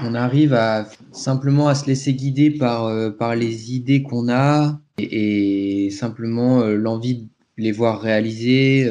[0.00, 4.80] on arrive à simplement à se laisser guider par, euh, par les idées qu'on a
[4.98, 8.90] et, simplement l'envie de les voir réaliser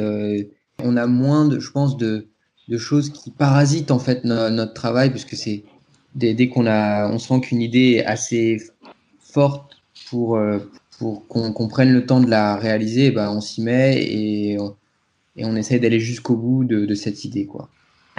[0.84, 2.28] on a moins, de, je pense, de,
[2.68, 5.64] de choses qui parasitent en fait notre travail, puisque c'est
[6.16, 8.62] dès, dès qu'on a, on sent qu'une idée est assez
[9.20, 9.78] forte
[10.10, 10.60] pour, euh,
[11.00, 14.58] pour qu'on qu prenne le temps de la réaliser, ben on s'y met et,
[15.36, 17.46] et on essaye d'aller jusqu'au bout de, de, cette idée.
[17.46, 17.70] Quoi.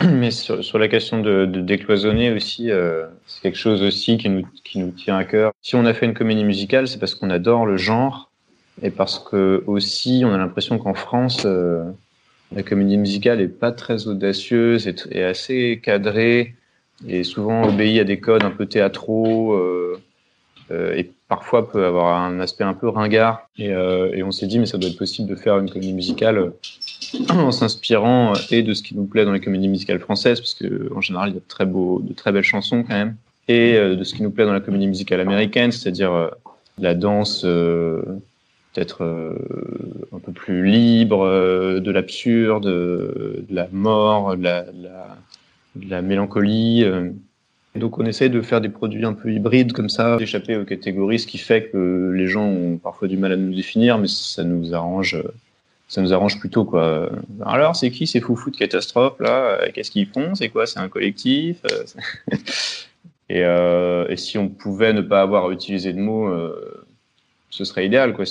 [0.04, 4.28] Mais sur, sur la question de, de décloisonner aussi, euh, c'est quelque chose aussi qui
[4.28, 5.52] nous, qui nous tient à cœur.
[5.62, 8.30] Si on a fait une comédie musicale, c'est parce qu'on adore le genre
[8.82, 11.84] et parce que aussi on a l'impression qu'en France, euh,
[12.54, 16.54] la comédie musicale est pas très audacieuse et, assez cadrée
[17.06, 20.00] et souvent obéit à des codes un peu théâtraux euh,
[20.70, 23.48] euh, et parfois peut avoir un aspect un peu ringard.
[23.58, 25.92] Et, euh, et on s'est dit mais ça doit être possible de faire une comédie
[25.92, 26.52] musicale
[27.30, 30.92] en s'inspirant et de ce qui nous plaît dans les comédies musicales françaises parce que
[30.94, 33.16] en général il y a de très beaux, de très belles chansons quand même
[33.48, 36.32] et de ce qui nous plaît dans la comédie musicale américaine, c'est-à-dire
[36.80, 37.46] la danse
[38.78, 39.34] être euh,
[40.12, 44.42] un peu plus libre euh, de l'absurde, de la mort, de
[45.88, 46.84] la, mélancolie.
[46.84, 47.10] Euh.
[47.74, 51.18] donc on essaie de faire des produits un peu hybrides comme ça, d'échapper aux catégories,
[51.18, 54.44] ce qui fait que les gens ont parfois du mal à nous définir, mais ça
[54.44, 55.22] nous arrange,
[55.88, 57.10] ça nous arrange plutôt quoi.
[57.44, 59.68] Alors c'est qui ces foufous de catastrophe là?
[59.74, 60.34] Qu'est-ce qu'ils font?
[60.34, 60.66] C'est quoi?
[60.66, 61.58] C'est un collectif?
[63.28, 66.32] Et, et, si on pouvait ne pas avoir à utiliser de mots,
[67.50, 68.24] ce serait idéal quoi.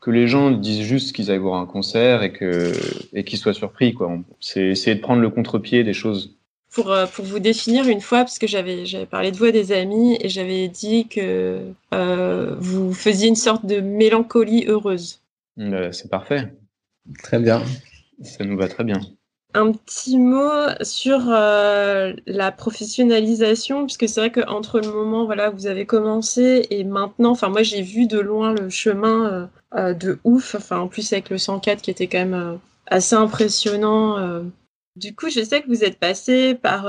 [0.00, 2.72] Que les gens disent juste qu'ils aillent voir un concert et que
[3.12, 4.10] et qu'ils soient surpris quoi.
[4.40, 6.36] C'est essayer de prendre le contre-pied des choses.
[6.72, 9.50] Pour, euh, pour vous définir une fois, parce que j'avais j'avais parlé de vous à
[9.50, 15.20] des amis et j'avais dit que euh, vous faisiez une sorte de mélancolie heureuse.
[15.58, 16.52] Euh, c'est parfait.
[17.22, 17.62] Très bien.
[18.22, 19.00] Ça nous va très bien.
[19.52, 20.48] Un petit mot
[20.82, 26.84] sur euh, la professionnalisation, puisque c'est vrai qu'entre le moment voilà vous avez commencé et
[26.84, 30.86] maintenant, enfin moi j'ai vu de loin le chemin euh, euh, de ouf, enfin en
[30.86, 34.42] plus avec le 104 qui était quand même assez impressionnant.
[34.96, 36.84] Du coup, je sais que vous êtes passé par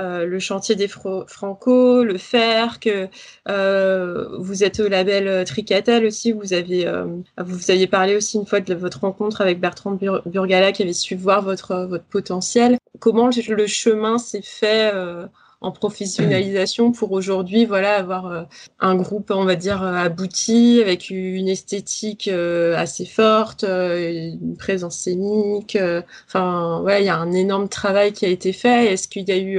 [0.00, 3.08] euh, le chantier des Franco, le fer, que
[3.48, 6.32] euh, vous êtes au label euh, Tricatel aussi.
[6.32, 6.90] Vous avez,
[7.38, 11.16] vous aviez parlé aussi une fois de votre rencontre avec Bertrand Burgala qui avait su
[11.16, 12.78] voir votre votre potentiel.
[13.00, 14.92] Comment le chemin s'est fait
[15.64, 18.42] en professionnalisation pour aujourd'hui, voilà, avoir euh,
[18.80, 24.98] un groupe, on va dire, euh, abouti, avec une esthétique euh, assez forte, une présence
[24.98, 25.78] scénique.
[26.26, 28.92] Enfin, voilà, il y a un énorme travail qui a été fait.
[28.92, 29.58] Est-ce qu'il y a eu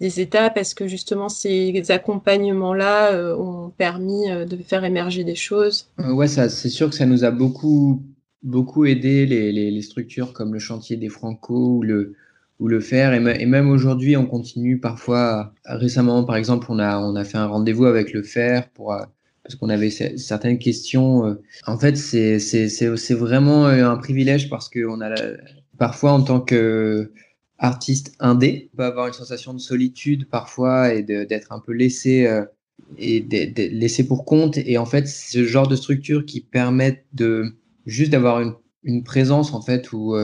[0.00, 0.58] des étapes?
[0.58, 5.88] Est-ce que justement ces accompagnements-là ont permis de faire émerger des choses?
[5.98, 8.02] Ouais, ça, c'est sûr que ça nous a beaucoup
[8.42, 12.14] beaucoup aidé les, les structures comme le chantier des Franco ou le
[12.58, 13.12] ou le faire.
[13.12, 15.52] Et, même aujourd'hui, on continue parfois.
[15.64, 19.04] Récemment, par exemple, on a, on a fait un rendez-vous avec le faire pour, euh,
[19.42, 21.26] parce qu'on avait certaines questions.
[21.26, 21.42] Euh.
[21.66, 25.14] En fait, c'est, c'est, vraiment euh, un privilège parce qu'on a
[25.78, 27.12] parfois, en tant que
[27.58, 32.28] artiste indé, on peut avoir une sensation de solitude parfois et d'être un peu laissé
[32.98, 34.58] et d'être laissé pour compte.
[34.58, 38.52] Et en fait, ce genre de structure qui permettent de juste d'avoir une,
[38.84, 40.14] une présence en fait où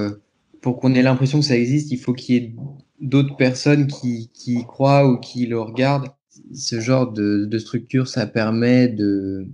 [0.62, 2.54] pour qu'on ait l'impression que ça existe, il faut qu'il y ait
[3.00, 6.08] d'autres personnes qui, y croient ou qui le regardent.
[6.54, 9.48] Ce genre de, structure, ça permet de,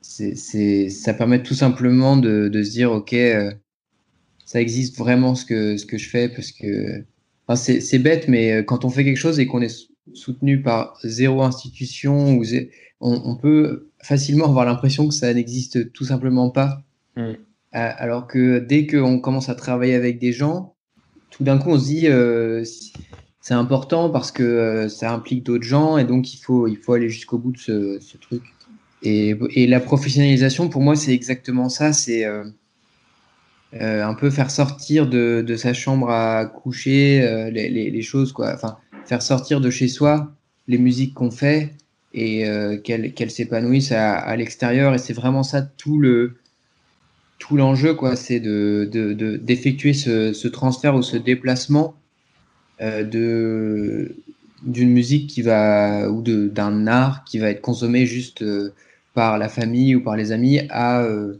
[0.00, 3.52] ça permet tout simplement de, se dire, ok, euh,
[4.46, 7.04] ça existe vraiment ce que, je fais parce que,
[7.56, 11.42] c'est, bête, mais euh, quand on fait quelque chose et qu'on est soutenu par zéro
[11.42, 12.40] institution
[13.00, 16.84] on, peut facilement avoir l'impression que ça n'existe tout simplement pas.
[17.16, 17.32] Mm.
[17.74, 20.74] Euh, alors que dès qu'on commence à travailler avec des gens,
[21.30, 22.64] tout d'un coup, on se dit euh,
[23.40, 26.92] c'est important parce que euh, ça implique d'autres gens et donc il faut, il faut
[26.92, 28.42] aller jusqu'au bout de ce, truc.
[29.02, 29.34] Et,
[29.66, 31.92] la professionnalisation, pour moi, c'est exactement ça.
[31.92, 32.24] C'est
[33.72, 38.52] un peu faire sortir de, de, sa chambre à coucher les, choses, quoi.
[38.54, 40.32] Enfin, faire sortir de chez soi
[40.68, 41.72] les musiques qu'on fait
[42.14, 42.44] et
[42.84, 44.94] qu'elles qu'elles s'épanouissent à l'extérieur.
[44.94, 46.36] Et c'est vraiment ça tout le,
[47.42, 48.88] tout l'enjeu, quoi, c'est de,
[49.42, 51.96] d'effectuer ce, transfert ou ce déplacement
[52.80, 54.14] euh, de
[54.62, 58.72] d'une musique qui va ou de d'un art qui va être consommé juste euh,
[59.12, 61.34] par la famille ou par les amis à euh,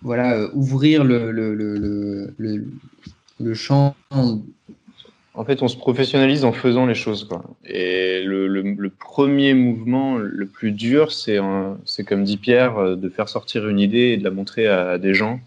[0.00, 2.66] voilà ouvrir le le, le, le,
[3.38, 3.94] le champ
[5.34, 7.24] en fait, on se professionnalise en faisant les choses.
[7.24, 7.42] Quoi.
[7.64, 11.38] Et le, le, le premier mouvement le plus dur, c'est,
[12.06, 15.14] comme dit Pierre, euh, de faire sortir une idée et de la montrer à, des
[15.14, 15.40] gens,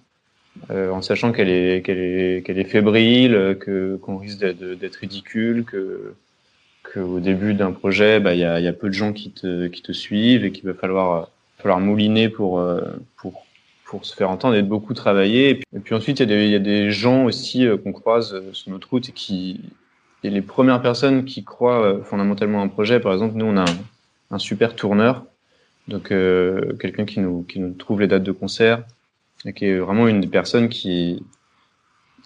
[0.72, 5.66] euh, en sachant qu'elle est, qu'elle est, qu'elle est fébrile, que, qu'on risque d'être, ridicule,
[5.66, 6.16] que,
[6.82, 9.30] que au début d'un projet, bah, il y, a, y a peu de gens qui
[9.30, 12.82] te, qui te suivent et qu'il va falloir, falloir mouliner pour, euh,
[13.18, 13.45] pour,
[13.86, 15.62] pour se faire entendre et de beaucoup travailler.
[15.74, 19.10] Et puis, ensuite, il y, y, a des gens aussi qu'on croise sur notre route
[19.10, 19.62] et qui,
[20.26, 23.66] et les premières personnes qui croient euh, fondamentalement un projet, par exemple, nous, on a
[24.32, 25.24] un, super tourneur,
[25.88, 28.84] donc euh, quelqu'un qui nous, qui nous trouve les dates de concert,
[29.46, 31.24] et qui est vraiment une des personnes qui,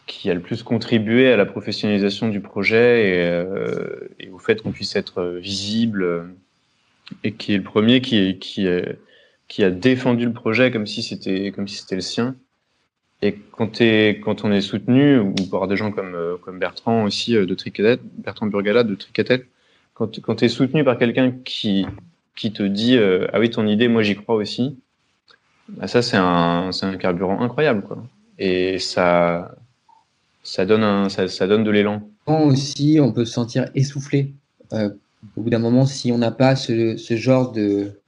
[0.07, 4.61] qui a le plus contribué à la professionnalisation du projet et, euh, et au fait
[4.61, 6.33] qu'on puisse être visible,
[7.25, 8.65] et qui est le premier qui, qui,
[9.49, 12.35] qui a défendu le projet comme si c'était comme si c'était le sien.
[13.21, 17.03] Et quand, es, quand on est soutenu, ou par des gens comme, euh, comme Bertrand
[17.03, 19.45] aussi euh, de Tricatel, Bertrand Burgala de Tricatel,
[19.93, 21.85] quand, quand tu soutenu par quelqu'un qui,
[22.37, 24.79] qui te dit euh, Ah oui, ton idée, moi j'y crois aussi,
[25.67, 27.81] bah ça c'est un, un carburant incroyable.
[27.81, 28.01] Quoi.
[28.37, 29.53] Et ça,
[30.43, 32.07] ça, donne un, ça, ça donne de l'élan.
[32.25, 34.31] Aussi, on peut se sentir essoufflé.
[34.71, 34.91] Euh,
[35.35, 37.98] au bout d'un moment, si on n'a pas ce, ce genre de,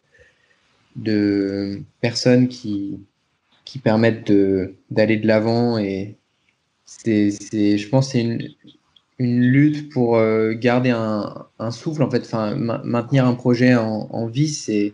[0.95, 2.99] de personnes qui,
[3.65, 4.32] qui permettent
[4.89, 6.15] d'aller de l'avant et
[6.86, 8.49] c'est je pense c'est une
[9.21, 12.23] une lutte pour euh, garder un, un, souffle en fait.
[12.25, 14.93] Enfin maintenir un projet en, vie c'est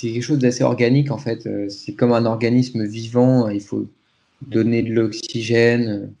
[0.00, 1.46] quelque chose d'assez organique en fait.
[1.46, 3.86] Euh, c'est comme un organisme vivant il faut
[4.42, 6.12] donner de l'oxygène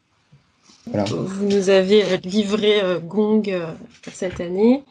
[0.86, 1.04] voilà.
[1.04, 3.42] vous nous avez livré euh, Gong
[4.12, 4.84] cette année.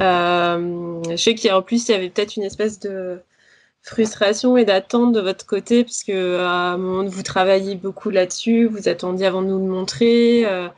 [0.00, 3.20] Je sais qu'il plus il y avait peut-être une espèce de
[3.84, 8.88] frustration et d'attente de votre côté, puisque à un moment vous travaillez beaucoup là-dessus, vous
[8.88, 10.46] attendiez avant de nous le montrer.
[10.46, 10.68] Euh,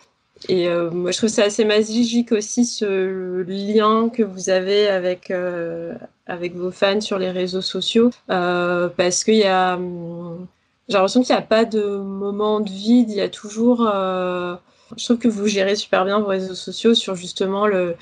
[0.48, 5.30] et euh, moi, je trouve ça assez magique aussi ce lien que vous avez avec
[5.30, 5.94] euh,
[6.26, 10.46] avec vos fans sur les réseaux sociaux, parce qu'il y a, hum,
[10.88, 13.10] j'ai l'impression qu'il n'y a pas de moment de vide.
[13.10, 17.14] Il y a toujours, je trouve que vous gérez super bien vos réseaux sociaux sur
[17.14, 17.94] justement le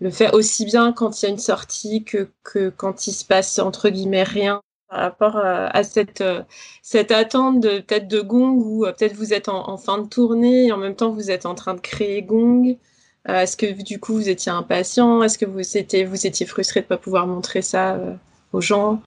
[0.00, 2.28] le fait aussi bien quand il y a une sortie que,
[2.70, 6.42] quand il se passe entre guillemets rien par rapport à, cette, euh,
[6.82, 10.66] cette attente de peut-être de Gong ou euh, peut-être vous êtes en, fin de tournée
[10.66, 12.76] et en même temps vous êtes en train de créer Gong.
[13.28, 15.22] Euh, est-ce que du coup vous étiez impatient?
[15.22, 18.00] Est-ce que vous étiez, vous frustré de ne pas pouvoir montrer ça
[18.52, 19.00] aux gens?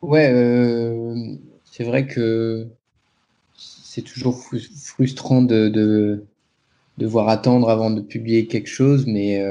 [0.00, 0.32] Ouais,
[1.64, 2.68] c'est vrai que
[3.56, 6.24] c'est toujours frustrant de, de,
[6.98, 9.42] devoir attendre avant de publier quelque chose, mais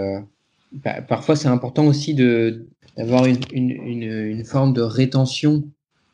[0.84, 5.64] bah, parfois c'est important aussi d'avoir une, forme de rétention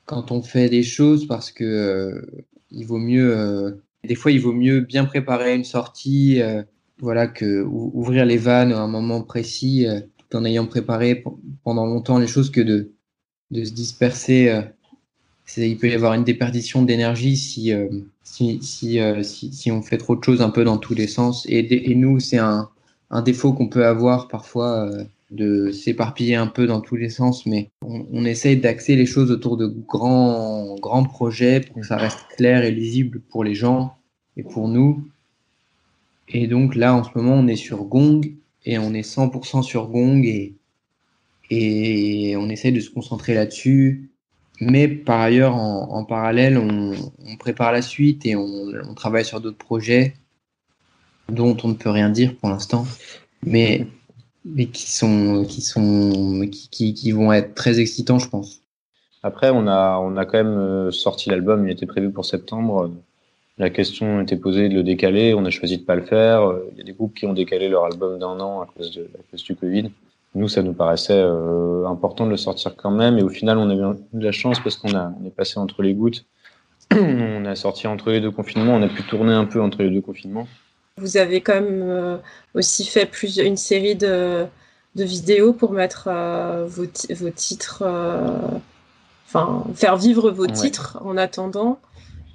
[0.06, 3.72] quand on fait des choses parce que euh, il vaut mieux euh,
[4.04, 6.64] des fois il vaut mieux bien préparer une sortie euh,
[7.00, 9.86] voilà que ouvrir les vannes à un moment précis
[10.18, 11.24] tout en ayant préparé
[11.64, 12.94] pendant longtemps les choses que de
[13.52, 14.64] se disperser
[15.58, 17.74] il peut y avoir une déperdition d'énergie si
[18.24, 19.00] si si,
[19.52, 21.46] si, on fait trop de choses un peu dans tous les sens.
[21.50, 22.70] Et nous c'est un
[23.14, 27.46] un défaut qu'on peut avoir parfois euh, de s'éparpiller un peu dans tous les sens,
[27.46, 31.96] mais on, on essaye d'axer les choses autour de grands, grands projets pour que ça
[31.96, 33.94] reste clair et lisible pour les gens
[34.36, 35.08] et pour nous.
[36.28, 38.22] Et donc là, en ce moment, on est sur Gong
[38.66, 40.56] et on est 100% sur Gong et,
[41.52, 44.10] et on essaye de se concentrer là-dessus.
[44.60, 46.96] Mais par ailleurs, en, parallèle, on,
[47.38, 50.16] prépare la suite et on travaille sur d'autres projets
[51.30, 52.86] dont on ne peut rien dire pour l'instant,
[53.46, 53.88] mais,
[54.46, 58.62] mais qui, sont, qui, sont, qui, qui, vont être très excitants, je pense.
[59.24, 62.92] Après, on a, on a quand même euh, sorti l'album, il était prévu pour septembre.
[63.58, 66.54] La question était posée de le décaler, on a choisi de pas le faire.
[66.72, 69.04] Il y a des groupes qui ont décalé leur album d'un an à cause, de,
[69.04, 69.92] à cause du Covid.
[70.36, 73.20] Nous, ça nous paraissait euh, important de le sortir quand même.
[73.20, 75.60] Et au final, on a eu de la chance parce qu'on a, on est passé
[75.60, 76.26] entre les gouttes.
[76.92, 79.90] on a sorti entre les deux confinements, on a pu tourner un peu entre les
[79.90, 80.48] deux confinements.
[80.98, 82.18] Vous avez quand même euh,
[82.54, 84.46] aussi fait plus une série de,
[84.96, 88.38] de vidéos pour mettre euh, vos, vos, titres, euh,
[89.26, 91.80] enfin faire vivre vos titres en attendant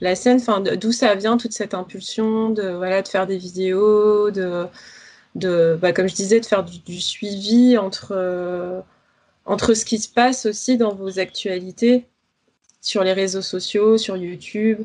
[0.01, 0.39] la scène.
[0.39, 4.67] Enfin, d'où ça vient toute cette impulsion de voilà de faire des vidéos, de
[5.37, 8.83] de bah, comme je disais de faire du, du suivi entre
[9.47, 12.07] entre ce qui se passe aussi dans vos actualités
[12.81, 14.85] sur les réseaux sociaux, sur YouTube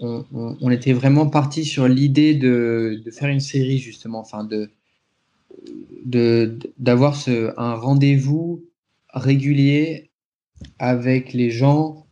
[0.00, 4.70] on, était vraiment parti sur l'idée de, faire une série justement, enfin de
[6.76, 7.18] d'avoir
[7.56, 8.64] un rendez-vous
[9.12, 10.10] régulier
[10.78, 12.06] avec les gens.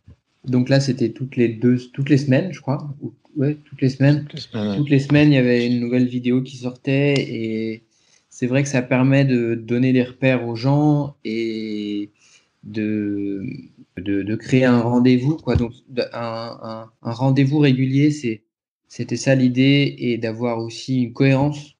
[0.45, 2.93] Donc là, c'était toutes les deux, toutes les semaines, je crois.
[3.35, 4.27] Ouais, toutes les semaines.
[4.75, 7.83] Toutes les semaines, il y avait une nouvelle vidéo qui sortait et
[8.29, 12.11] c'est vrai que ça permet de donner des repères aux gens et
[12.63, 13.45] de
[13.97, 15.55] de, créer un rendez-vous, quoi.
[15.55, 15.73] Donc,
[16.13, 18.43] un, un, rendez-vous régulier, c'est,
[18.87, 21.75] c'était ça l'idée, et d'avoir aussi une cohérence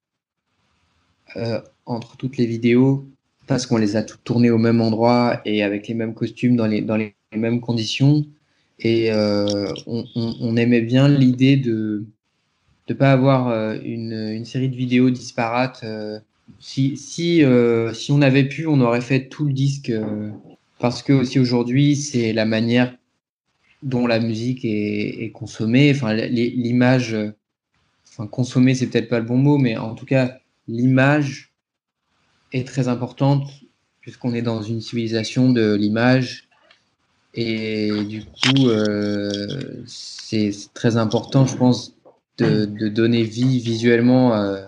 [1.35, 3.07] euh, entre toutes les vidéos,
[3.47, 6.67] parce qu'on les a toutes tournées au même endroit et avec les mêmes costumes dans
[6.67, 8.25] les, dans les mêmes conditions.
[8.79, 12.05] Et euh, on, aimait bien l'idée de
[12.89, 15.85] ne pas avoir euh, une, une, série de vidéos disparates.
[16.59, 17.43] si, si,
[17.93, 19.91] si on avait pu, on aurait fait tout le disque
[20.85, 22.95] parce que aussi aujourd'hui, c'est la manière
[23.81, 25.89] dont la musique est, consommée.
[25.89, 27.17] Enfin, l'image,
[28.07, 31.55] enfin, consommer, c'est peut-être pas le bon mot, mais en tout cas, l'image
[32.53, 33.49] est très importante
[33.99, 36.49] puisqu'on est dans une civilisation de l'image.
[37.33, 41.97] Et du coup, euh, c'est très important, je pense,
[42.37, 44.63] de, donner vie visuellement euh,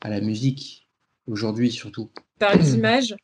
[0.00, 0.88] à la musique,
[1.28, 2.10] aujourd'hui surtout.
[2.40, 3.14] Par l'image,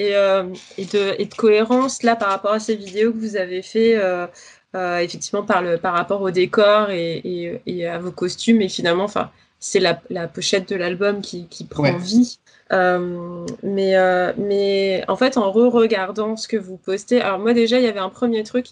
[0.00, 0.44] et, euh,
[0.78, 3.98] et, de, et, de, cohérence là par rapport à ces vidéos que vous avez fait
[3.98, 4.26] euh,
[4.74, 8.62] euh, effectivement par, le, par rapport au décor et, et à vos costumes.
[8.62, 12.38] Et finalement enfin c'est la, la, pochette de l'album qui, qui, prend vie.
[12.70, 13.94] Mais
[14.38, 18.00] mais en fait en re-regardant ce que vous postez alors moi déjà il y avait
[18.00, 18.68] un premier truc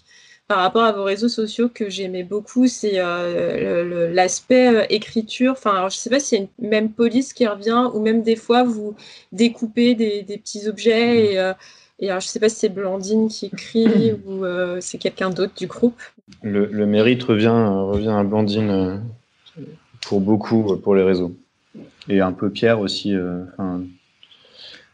[0.49, 5.51] par rapport à vos réseaux sociaux que j'aimais beaucoup, c'est euh, l'aspect euh, écriture.
[5.51, 8.23] Enfin, je ne sais pas s'il y a une même police qui revient ou même
[8.23, 8.95] des fois vous
[9.31, 11.13] découpez des, des petits objets.
[11.13, 11.17] Mmh.
[11.17, 11.53] Et, euh,
[11.99, 14.43] et alors, je ne sais pas si c'est Blandine qui écrit ou
[14.79, 16.01] c'est quelqu'un d'autre du groupe.
[16.41, 19.03] Le, le, mérite revient, revient à Blandine
[20.01, 21.35] pour beaucoup pour les réseaux.
[22.07, 23.13] Et un peu Pierre aussi.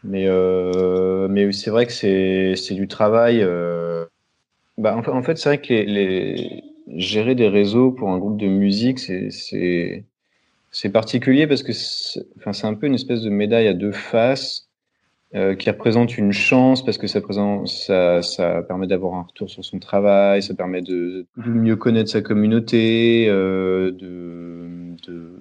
[0.04, 0.28] mais
[1.30, 3.46] mais c'est vrai que c'est du travail
[4.78, 6.62] bah, en fait, c'est vrai que les,
[6.94, 10.04] gérer des réseaux pour un groupe de musique, c'est
[10.92, 14.68] particulier parce que c'est enfin, un peu une espèce de médaille à deux faces
[15.34, 19.50] euh, qui représente une chance parce que ça, présente, ça, ça permet d'avoir un retour
[19.50, 24.68] sur son travail, ça permet de, de mieux connaître sa communauté, euh, de,
[25.08, 25.32] de,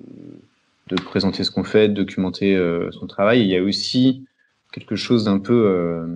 [0.88, 3.42] de, présenter ce qu'on fait, de documenter euh, son travail.
[3.42, 4.26] il y a aussi
[4.72, 6.08] quelque chose d'un peu euh,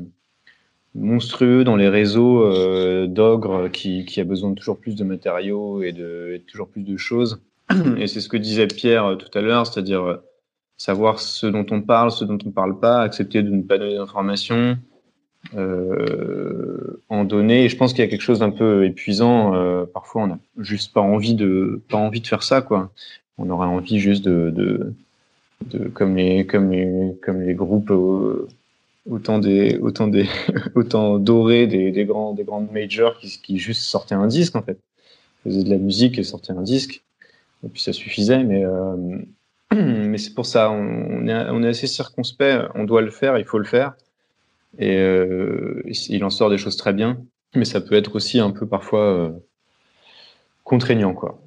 [0.95, 5.91] monstrueux dans les réseaux euh, d'ogres qui, a besoin de toujours plus de matériaux et
[5.91, 7.41] de toujours plus de choses.
[7.97, 10.17] Et c'est ce que disait Pierre euh, tout à l'heure, c'est-à-dire euh,
[10.77, 13.77] savoir ce dont on parle, ce dont on ne parle pas, accepter de ne pas
[13.77, 14.77] donner d'informations,
[15.55, 17.65] euh, en donner.
[17.65, 19.55] Et je pense qu'il y a quelque chose d'un peu épuisant.
[19.55, 22.91] Euh, parfois, on n'a juste pas envie de pas envie de faire ça, quoi.
[23.37, 24.93] On aurait envie juste de, de,
[25.65, 27.91] de comme les comme les comme les groupes
[29.05, 30.27] autant des autant des
[30.75, 34.61] autant dorés des, des grands des grandes majors qui, qui juste sortaient un disque en
[34.61, 34.79] fait.
[35.43, 37.03] Faisaient de la musique et sortaient un disque.
[37.63, 38.95] Et puis ça suffisait mais euh,
[39.73, 40.71] mais c'est pour ça.
[40.71, 42.69] On, est on est assez circonspect.
[42.75, 43.95] On doit le faire il faut le faire.
[44.77, 47.21] Et euh, il en sort des choses très bien.
[47.55, 49.31] Mais ça peut être aussi un peu parfois euh,
[50.63, 51.41] contraignant quoi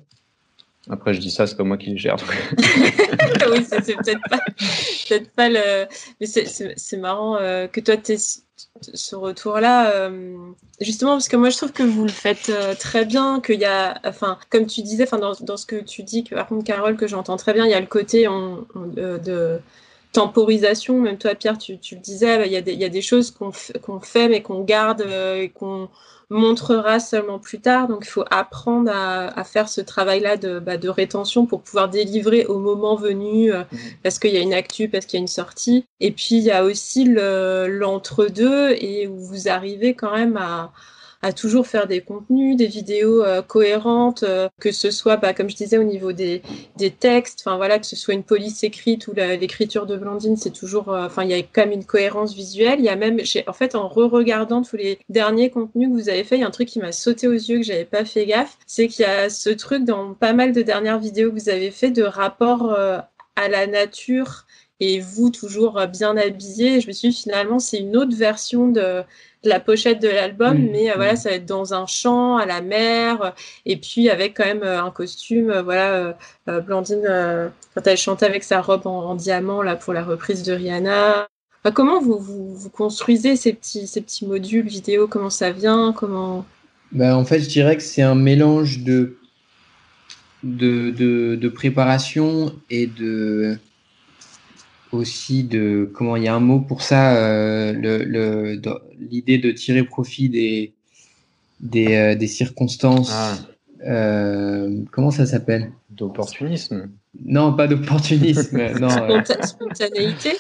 [0.91, 2.17] après, je dis ça, c'est pas moi qui les gère.
[2.59, 4.21] oui, c'est peut-être
[5.37, 5.87] pas, le.
[6.21, 9.93] Mais c'est marrant euh, que toi, tu ce retour-là.
[9.93, 10.37] Euh,
[10.81, 13.65] justement, parce que moi, je trouve que vous le faites euh, très bien, qu'il y
[13.65, 14.01] a.
[14.05, 17.07] Enfin, comme tu disais, enfin, dans, ce que tu dis, que, par contre, Carole, que
[17.07, 19.61] j'entends très bien, il y a le côté on, de
[20.13, 21.01] temporisation.
[21.01, 23.31] Même toi, Pierre, tu, le disais, il y, a des, il y a des choses
[23.31, 23.53] qu'on
[23.83, 25.89] qu'on fait, mais qu'on garde et qu'on
[26.33, 27.89] montrera seulement plus tard.
[27.89, 32.47] Donc, il faut apprendre à, faire ce travail-là de, bah, de, rétention pour pouvoir délivrer
[32.47, 33.77] au moment venu, euh, mmh.
[34.03, 35.85] parce qu'il y a une actu, parce qu'il y a une sortie.
[36.01, 40.73] Et puis, il y a aussi l'entre-deux et où vous arrivez quand même à,
[41.23, 45.49] à toujours faire des contenus, des vidéos euh, cohérentes, euh, que ce soit, bah, comme
[45.49, 46.43] je disais, au niveau des,
[46.77, 50.51] des textes, enfin voilà, que ce soit une police écrite ou l'écriture de Blandine, c'est
[50.51, 52.81] toujours, euh, enfin il y a quand même une cohérence visuelle.
[52.81, 56.25] Il y a même, en fait, en re-regardant tous les derniers contenus que vous avez
[56.25, 58.27] fait, il y a un truc qui m'a sauté aux yeux que j'avais pas fait
[58.27, 61.49] gaffe, c'est qu'il y a ce truc dans pas mal de dernières vidéos que vous
[61.49, 64.45] avez fait de rapport à la nature
[64.81, 66.81] et vous toujours bien habillé.
[66.81, 69.05] Je me suis dit, finalement, c'est une autre version de
[69.45, 72.61] la pochette de l'album, mais euh, voilà, ça va être dans un champ, à la
[72.61, 73.31] mer, euh,
[73.67, 76.17] et puis avec quand même euh, un costume, voilà,
[76.47, 81.29] Blandine, quand elle chantait avec sa robe en, diamant là pour la reprise de Rihanna.
[81.75, 85.07] comment vous, vous, construisez ces petits, ces petits modules vidéo?
[85.07, 85.93] Comment ça vient?
[85.93, 86.45] Comment?
[86.93, 89.19] Ben, En fait, je dirais que c'est un mélange de,
[90.43, 93.57] de, de, de préparation et de,
[94.93, 98.61] aussi de comment il y a un mot pour ça euh, le
[98.99, 100.73] l'idée de, tirer profit des
[101.61, 103.39] des, euh, des circonstances ah.
[103.87, 105.73] euh, comment ça s'appelle?
[105.91, 106.91] D'opportunisme.
[107.25, 110.33] Non pas d'opportunisme non spontanéité.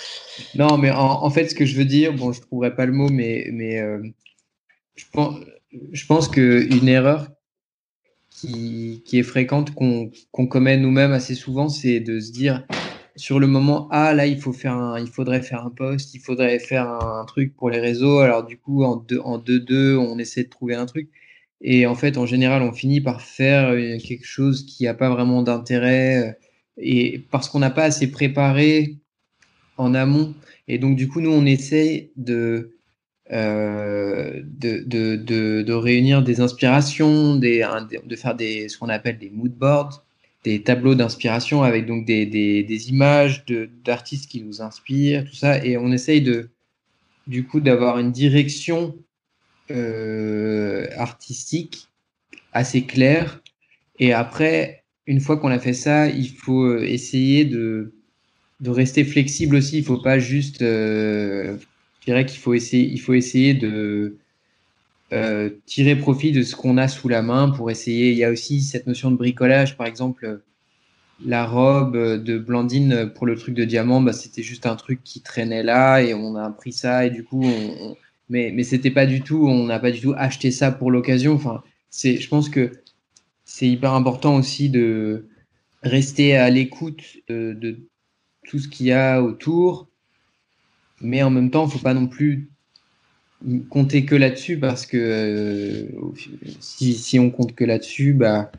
[0.55, 2.93] Non mais en, en, fait ce que je veux dire bon je trouverai pas le
[2.93, 3.83] mot mais mais
[4.97, 5.37] je pense
[5.93, 7.29] je pense que une erreur
[8.31, 12.67] qui, qui est fréquente qu'on qu'on commet nous-mêmes assez souvent c'est de se dire
[13.17, 16.21] sur le moment, ah là, il, faut faire un, il faudrait faire un post, il
[16.21, 18.21] faudrait faire un, truc pour les réseaux.
[18.21, 21.11] Alors du coup, en 2-2, en deux, deux, on essaie de trouver un truc.
[21.61, 25.11] Et en fait, en général, on finit par faire euh, quelque chose qui n'a pas
[25.11, 26.31] vraiment d'intérêt.
[26.31, 26.33] Euh,
[26.79, 28.97] et parce qu'on n'a pas assez préparé
[29.77, 30.35] en amont.
[30.69, 32.77] Et donc, du coup, nous, on essaie de,
[33.31, 39.53] euh, de, de, de, réunir des inspirations, de faire des, ce qu'on appelle des mood
[39.53, 40.05] boards
[40.45, 43.45] des tableaux d'inspiration avec donc des, des, des images
[43.85, 46.51] d'artistes qui nous inspirent, tout ça, et on essaye de,
[47.27, 48.97] du coup, d'avoir une direction
[49.71, 51.89] euh, artistique
[52.53, 53.41] assez claire.
[53.99, 57.95] Et après, une fois qu'on a fait ça, il faut euh, essayer de,
[58.61, 59.79] de rester flexible aussi.
[59.79, 61.57] Il faut pas juste, euh,
[62.01, 64.19] je dirais qu'il faut essayer, il faut essayer de
[65.13, 68.13] euh, tirer profit de ce qu'on a sous la main pour essayer.
[68.13, 70.41] Il y a aussi cette notion de bricolage, par exemple,
[71.25, 75.21] la robe de Blandine pour le truc de diamant, bah, c'était juste un truc qui
[75.21, 77.45] traînait là et on a pris ça et du coup,
[78.29, 81.35] mais, mais c'était pas du tout, on n'a pas du tout acheté ça pour l'occasion.
[81.35, 82.73] Enfin, c'est, je pense que
[83.45, 85.29] c'est hyper important aussi de
[85.83, 87.81] rester à l'écoute de, de
[88.49, 89.89] tout ce qu'il y a autour,
[91.01, 92.52] mais en même temps, faut pas non plus
[93.69, 95.87] compter que là-dessus parce que euh,
[96.61, 98.51] si, si, on compte que là-dessus, bah,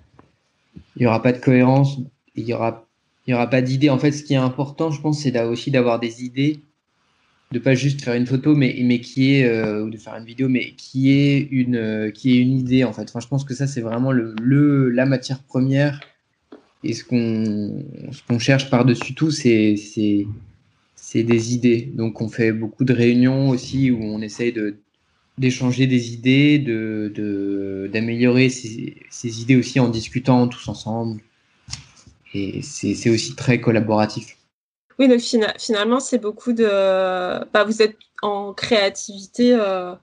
[0.95, 1.97] il n'y aura pas de cohérence,
[2.35, 2.85] il n'y aura,
[3.27, 3.89] y aura pas d'idée.
[3.89, 6.59] En fait, ce qui est important, je pense, c'est aussi d'avoir des idées
[7.51, 10.49] de pas juste faire une photo, mais, mais qui est, ou de faire une vidéo,
[10.49, 13.03] mais qui est une, qui est une idée, en fait.
[13.03, 15.99] Enfin, je pense que ça, c'est vraiment le, le, la matière première.
[16.83, 17.85] Et ce qu'on
[18.27, 19.75] qu'on cherche par-dessus tout, c'est
[21.13, 21.91] des idées.
[21.93, 24.77] Donc, on fait beaucoup de réunions aussi où on essaye de
[25.37, 31.21] d'échanger des idées, de d'améliorer ces, ces, idées aussi en discutant tous ensemble.
[32.35, 34.37] Et c'est aussi très collaboratif.
[34.99, 35.21] Oui, donc
[35.59, 36.65] finalement, c'est beaucoup de.
[37.51, 39.93] Bah, vous êtes en créativité euh,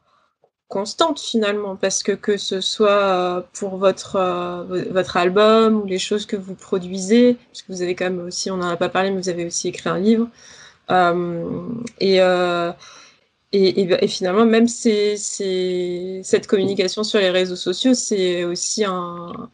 [0.69, 5.99] constante finalement, parce que que ce soit euh, pour votre, euh, votre album ou les
[5.99, 8.89] choses que vous produisez, parce que vous avez quand même aussi, on n'en a pas
[8.89, 10.29] parlé, mais vous avez aussi écrit un livre.
[12.01, 12.21] Et
[13.53, 19.51] et, et, et, finalement, même cette communication sur les réseaux sociaux, c'est aussi un,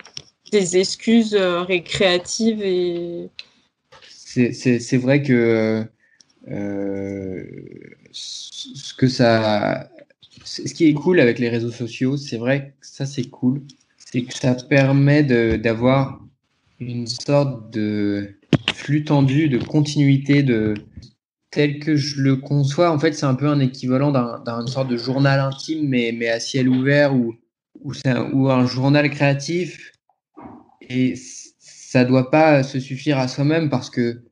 [0.52, 3.28] des excuses euh, récréatives et.
[4.12, 5.82] C'est vrai que
[6.48, 7.42] euh,
[8.12, 9.88] ce que ça,
[10.44, 13.62] ce qui est cool avec les réseaux sociaux, c'est vrai que ça c'est cool,
[13.96, 15.22] c'est que ça permet
[15.56, 16.20] d'avoir
[16.80, 18.34] une sorte de
[18.74, 20.74] flux tendu, de continuité, de,
[21.50, 24.96] tel que je le conçois, en fait, c'est un peu un équivalent d'un sorte de
[24.96, 27.34] journal intime, mais, mais à ciel ouvert ou,
[27.82, 29.92] ou, un, un journal créatif.
[30.88, 31.14] Et
[31.58, 34.22] ça doit pas se suffire à soi-même parce que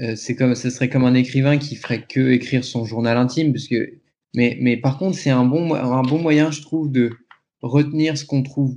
[0.00, 3.52] euh, c'est comme, ce serait comme un écrivain qui ferait que écrire son journal intime.
[3.52, 3.94] Parce que,
[4.34, 7.10] mais, mais par contre, c'est un bon, un bon moyen, je trouve, de
[7.62, 8.76] retenir ce qu'on trouve,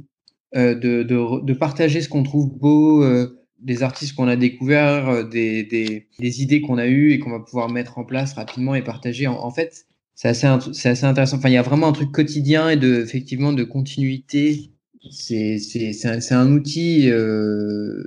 [0.56, 3.04] euh, de, de, de, partager ce qu'on trouve beau.
[3.04, 7.20] Euh, des artistes qu'on a découverts, euh, des, des, des idées qu'on a eues et
[7.20, 9.28] qu'on va pouvoir mettre en place rapidement et partager.
[9.28, 9.86] En, fait,
[10.16, 11.38] c'est assez, c'est assez intéressant.
[11.38, 14.72] Enfin, il y a vraiment un truc quotidien et de, effectivement, de continuité.
[15.10, 18.04] C'est, c'est, c'est, un, c'est un outil, euh,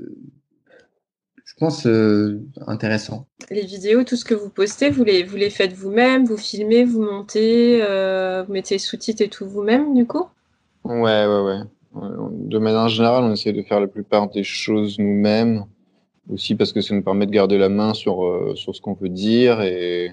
[1.44, 3.26] je pense, euh, intéressant.
[3.50, 6.84] Les vidéos, tout ce que vous postez, vous les, vous les faites vous-même, vous filmez,
[6.84, 10.24] vous montez, euh, vous mettez sous-titres et tout vous-même, du coup?
[10.84, 11.61] Ouais, ouais, ouais.
[11.97, 15.64] De manière générale, on essaie de faire la plupart des choses nous-mêmes,
[16.30, 18.94] aussi parce que ça nous permet de garder la main sur, euh, sur ce qu'on
[18.94, 19.62] veut dire.
[19.62, 20.12] Et,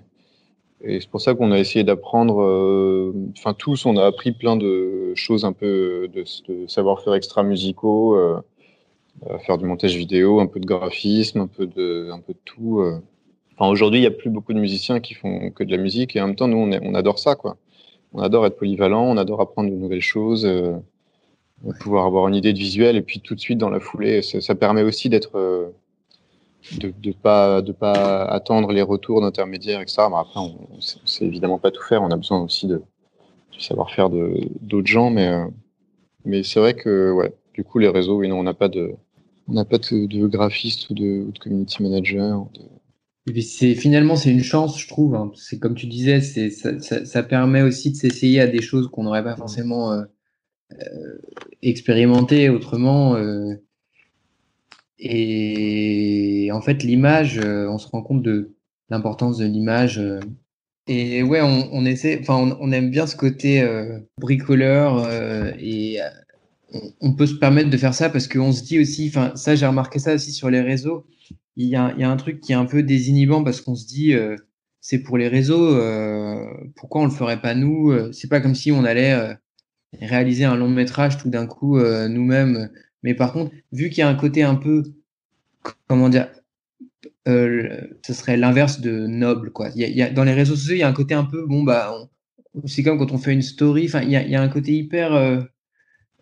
[0.86, 5.13] c'est pour ça qu'on a essayé d'apprendre, euh, enfin tous, on a appris plein de
[5.15, 6.25] choses un peu de,
[6.67, 8.41] savoir-faire extra-musicaux, euh,
[9.45, 12.84] faire du montage vidéo, un peu de graphisme, un peu de, un peu tout.
[13.55, 16.17] Enfin, aujourd'hui, il n'y a plus beaucoup de musiciens qui font que de la musique
[16.17, 17.55] et en même temps, nous, on, on adore ça, quoi.
[18.13, 20.45] On adore être polyvalent, on adore apprendre de nouvelles choses
[21.80, 24.55] pouvoir avoir une idée de visuel et puis tout de suite dans la foulée, ça,
[24.55, 25.70] permet aussi d'être euh,
[26.78, 30.03] de ne pas de pas attendre les retours d'intermédiaires etc.
[30.09, 32.01] Mais après, on, on sait évidemment pas tout faire.
[32.03, 32.82] On a besoin aussi de
[33.53, 35.45] du savoir-faire de d'autres gens, mais euh,
[36.26, 38.93] mais c'est vrai que ouais, du coup les réseaux, oui, non, on n'a pas de
[39.47, 42.47] on n'a pas de, de, graphiste ou de, de community manager.
[43.28, 43.41] De...
[43.41, 45.16] c'est finalement c'est une chance, je trouve.
[45.16, 45.32] Hein.
[45.36, 48.88] C'est comme tu disais, c'est ça, ça, ça, permet aussi de s'essayer à des choses
[48.88, 50.03] qu'on n'aurait pas forcément euh,
[51.61, 53.15] expérimenter autrement.
[53.15, 53.55] Euh,
[54.99, 58.55] et en fait, l'image, euh, on se rend compte de
[58.89, 60.01] l'importance de l'image.
[60.88, 63.65] Et ouais, on, on essaie, enfin, on, aime bien ce côté
[64.19, 65.09] bricoleur
[65.57, 65.99] et
[66.99, 69.65] on, peut se permettre de faire ça parce qu'on se dit aussi, enfin, ça, j'ai
[69.65, 71.05] remarqué ça aussi sur les réseaux.
[71.55, 73.76] Il y, a, il y a un truc qui est un peu désinhibant parce qu'on
[73.76, 74.13] se dit,
[74.82, 75.80] c'est pour les réseaux,
[76.76, 79.38] pourquoi on le ferait pas nous C'est pas comme si on allait
[80.01, 82.69] réaliser un long métrage tout d'un coup euh, nous-mêmes.
[83.03, 84.83] Mais par contre, vu qu'il y a un côté un peu,
[85.87, 86.29] comment dire,
[87.27, 89.69] euh, ce serait l'inverse de noble, quoi.
[89.75, 91.63] Il y a, dans les réseaux sociaux, il y a un côté un peu, bon,
[91.63, 91.93] bah,
[92.65, 95.13] c'est comme quand on fait une story, enfin, il y a, il un côté hyper,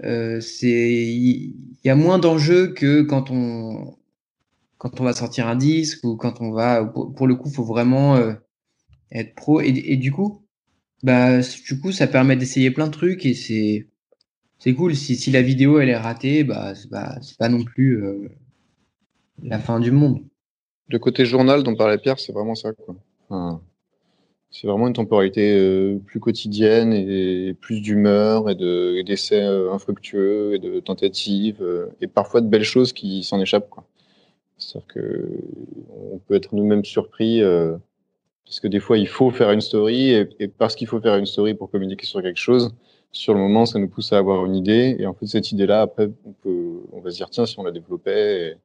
[0.03, 3.97] euh, c'est, il y, a moins d'enjeux que quand on,
[4.77, 8.17] quand on va sortir un disque ou quand on va, pour, le coup, faut vraiment
[9.11, 9.61] être pro.
[9.61, 10.41] Et du coup,
[11.03, 13.87] bah, du coup, ça permet d'essayer plein de trucs et c'est
[14.59, 14.95] c'est cool.
[14.95, 18.29] Si, si la vidéo elle est ratée, bah c'est pas, pas non plus euh,
[19.41, 20.23] la fin du monde.
[20.89, 22.73] Le côté journal dont parlait Pierre, c'est vraiment ça.
[22.73, 22.95] Quoi.
[23.29, 23.61] Enfin,
[24.51, 30.53] c'est vraiment une temporalité euh, plus quotidienne et plus d'humeur et de d'essais euh, infructueux
[30.53, 31.63] et de tentatives
[31.99, 33.69] et parfois de belles choses qui s'en échappent.
[34.57, 35.27] C'est-à-dire que
[36.13, 37.41] on peut être nous-mêmes surpris
[38.45, 41.25] parce que des fois, il faut faire une story, et, parce qu'il faut faire une
[41.25, 42.73] story pour communiquer sur quelque chose,
[43.11, 45.81] sur le moment, ça nous pousse à avoir une idée, et en fait, cette idée-là,
[45.81, 48.57] après, on, peut, on va se dire, tiens, si on la développait.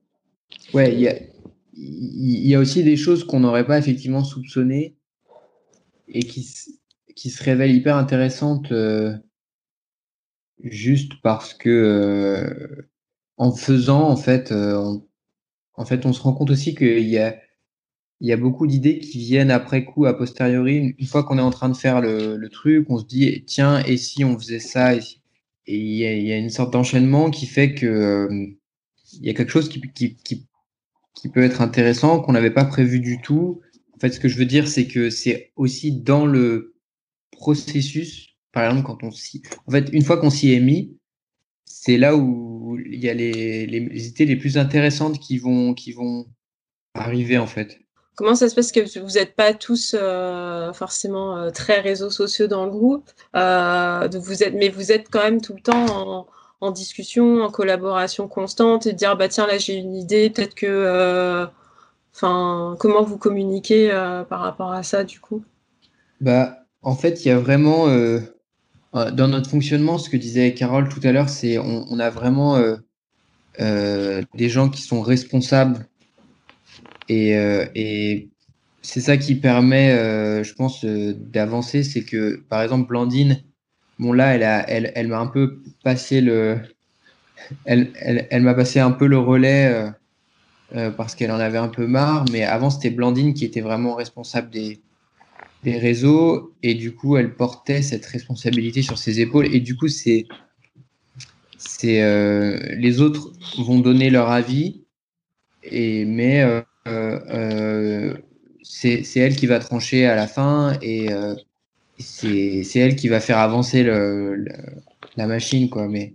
[0.75, 1.15] Ouais, il y a,
[1.75, 4.97] y a aussi des choses qu'on n'aurait pas effectivement soupçonnées,
[6.09, 6.47] et qui,
[7.15, 9.13] qui se révèlent hyper intéressantes euh,
[10.63, 12.89] juste parce que euh,
[13.37, 14.99] en faisant, en fait, euh,
[15.75, 17.37] en fait, on se rend compte aussi qu'il y a
[18.21, 20.95] il y a beaucoup d'idées qui viennent après coup, a posteriori.
[20.99, 23.83] Une fois qu'on est en train de faire le, le, truc, on se dit tiens,
[23.85, 25.03] et si on faisait ça Et,
[25.67, 28.47] il y, a, une sorte d'enchaînement qui fait que euh,
[29.15, 30.47] il y a quelque chose qui, qui, qui,
[31.15, 33.61] qui peut être intéressant qu'on n'avait pas prévu du tout.
[33.95, 36.77] En fait, ce que je veux dire, c'est que c'est aussi dans le
[37.33, 38.29] processus.
[38.53, 40.97] Par exemple, quand on s'y, en fait, une fois qu'on s'y est mis,
[41.65, 45.75] c'est là où il y a les, les, les idées les plus intéressantes qui vont,
[45.75, 46.27] qui vont
[46.95, 47.81] arriver en fait.
[48.17, 48.73] Comment ça se passe?
[48.73, 54.09] Que vous n'êtes pas tous euh, forcément euh, très réseaux sociaux dans le groupe, euh,
[54.55, 56.27] mais vous êtes quand même tout le temps
[56.63, 61.47] en, discussion, en collaboration constante et dire bah tiens là j'ai une idée, peut-être que,
[62.15, 63.91] enfin comment vous communiquez
[64.29, 65.45] par rapport à ça du coup?
[66.21, 67.87] Bah en fait il y a vraiment
[68.95, 72.59] dans notre fonctionnement, ce que disait Carole tout à l'heure, c'est on, on, a vraiment
[73.59, 75.87] des gens qui sont responsables
[77.09, 78.29] et, euh, et
[78.83, 81.83] c'est ça qui permet, euh, je pense, euh, d'avancer.
[81.83, 83.43] C'est que, par exemple, Blandine,
[83.99, 86.59] bon là, elle a, elle, elle m'a un peu passé le,
[87.65, 89.93] elle, elle, elle m'a passé un peu le relais
[90.97, 92.25] parce qu'elle en avait un peu marre.
[92.33, 94.81] Mais avant, c'était Blandine qui était vraiment responsable des,
[95.63, 99.47] des réseaux et du coup, elle portait cette responsabilité sur ses épaules.
[99.55, 100.27] Et du coup, c'est,
[101.57, 102.03] c'est,
[102.77, 104.87] les autres vont donner leur avis.
[105.71, 106.63] Et mais euh, euh,
[108.63, 111.35] c'est elle qui va trancher à la fin et euh,
[111.99, 115.89] c'est elle qui va faire avancer la machine, quoi.
[115.89, 116.15] Mais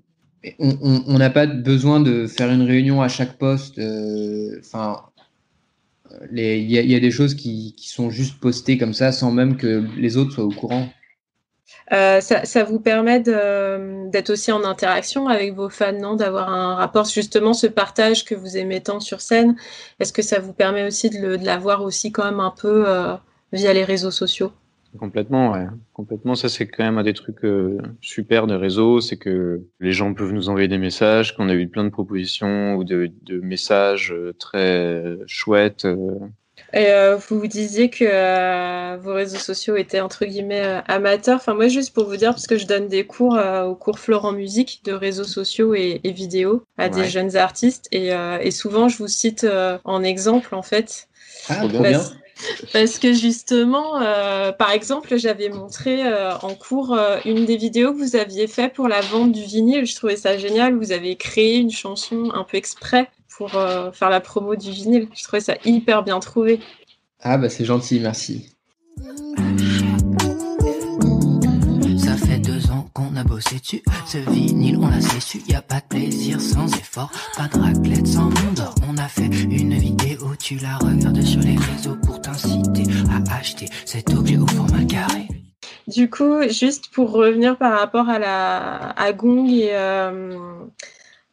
[0.60, 3.80] on n'a pas besoin de faire une réunion à chaque poste.
[4.60, 5.02] Enfin,
[6.32, 10.18] il y, a des choses qui, sont juste postées comme ça sans même que les
[10.18, 10.90] autres soient au courant.
[11.92, 16.16] Euh, ça, ça, vous permet d'être aussi en interaction avec vos fans, non?
[16.16, 19.56] D'avoir un rapport, justement, ce partage que vous aimez tant sur scène.
[20.00, 23.16] Est-ce que ça vous permet aussi de l'avoir aussi quand même un peu euh,
[23.52, 24.52] via les réseaux sociaux?
[25.00, 25.68] Complètement, ouais.
[25.94, 26.36] Complètement.
[26.36, 30.14] Ça, c'est quand même un des trucs euh, super des réseaux, c'est que les gens
[30.14, 34.12] peuvent nous envoyer des messages, qu'on a eu plein de propositions ou de, de messages
[34.12, 35.86] euh, très chouettes.
[35.86, 36.20] Euh,
[36.74, 41.36] et euh, vous vous disiez que euh, vos réseaux sociaux étaient entre guillemets euh, amateurs.
[41.38, 44.00] Enfin, moi, juste pour vous dire, parce que je donne des cours euh, au cours
[44.00, 46.90] Florent Musique de réseaux sociaux et, et vidéos à ouais.
[46.90, 47.88] des jeunes artistes.
[47.92, 51.10] Et, euh, et, souvent, je vous cite euh, en exemple, en fait.
[51.50, 52.02] Ah, bien.
[52.74, 54.00] Parce que justement,
[54.58, 56.02] par exemple, j'avais montré
[56.42, 59.86] en cours une des vidéos que vous aviez fait pour la vente du vinyle.
[59.86, 60.76] Je trouvais ça génial.
[60.76, 63.10] Vous avez créé une chanson un peu exprès
[63.42, 65.08] pour euh, faire la promo du vinyle.
[65.16, 66.60] Je trouvais ça hyper bien trouvé.
[67.22, 68.56] Ah bah c'est gentil, merci.
[71.98, 73.82] Ça fait deux ans qu'on a bossé dessus.
[74.06, 75.40] Ce vinyle, on l'a su.
[75.48, 78.76] Y a pas de plaisir sans effort, pas de raclette sans monde d'or.
[78.88, 83.66] On a fait une vidéo, tu la regardes sur les réseaux pour t'inciter à acheter
[83.86, 85.28] cet objet au format carré.
[85.88, 90.38] Du coup, juste pour revenir par rapport à la à Gong et euh,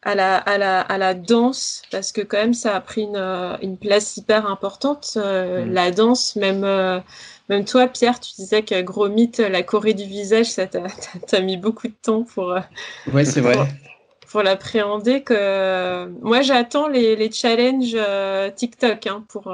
[0.01, 3.57] à la, à, la, à la danse, parce que quand même ça a pris une,
[3.61, 5.13] une place hyper importante.
[5.17, 5.73] Euh, mmh.
[5.73, 6.99] La danse, même, euh,
[7.49, 11.57] même toi, Pierre, tu disais que gros mythe, la Corée du visage, ça t'a mis
[11.57, 12.51] beaucoup de temps pour.
[12.51, 12.59] Euh,
[13.13, 13.57] ouais, c'est vrai.
[14.31, 15.23] Pour, l'appréhender.
[15.23, 17.97] Que moi, j'attends les, les challenges
[18.55, 19.51] TikTok hein, pour,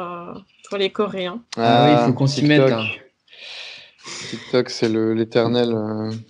[0.69, 1.41] pour les Coréens.
[1.57, 2.71] Ah, oui, il faut qu'on s'y mette.
[2.71, 2.85] Hein.
[4.29, 5.73] TikTok, c'est l'éternel.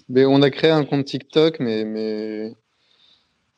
[0.10, 2.54] Mais on a créé un compte TikTok, mais, mais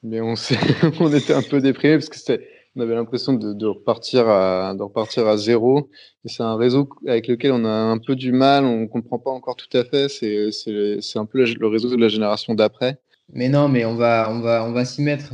[0.03, 0.33] mais on,
[0.99, 4.73] on était un peu déprimé parce que c'était, on avait l'impression de, de, repartir à,
[4.75, 5.89] de repartir à zéro.
[6.25, 9.31] Et c'est un réseau avec lequel on a un peu du mal, on comprend pas
[9.31, 10.09] encore tout à fait.
[10.09, 12.99] C'est, c'est, c'est un peu le réseau de la génération d'après.
[13.33, 15.33] Mais non, mais on va, on va, on va s'y mettre.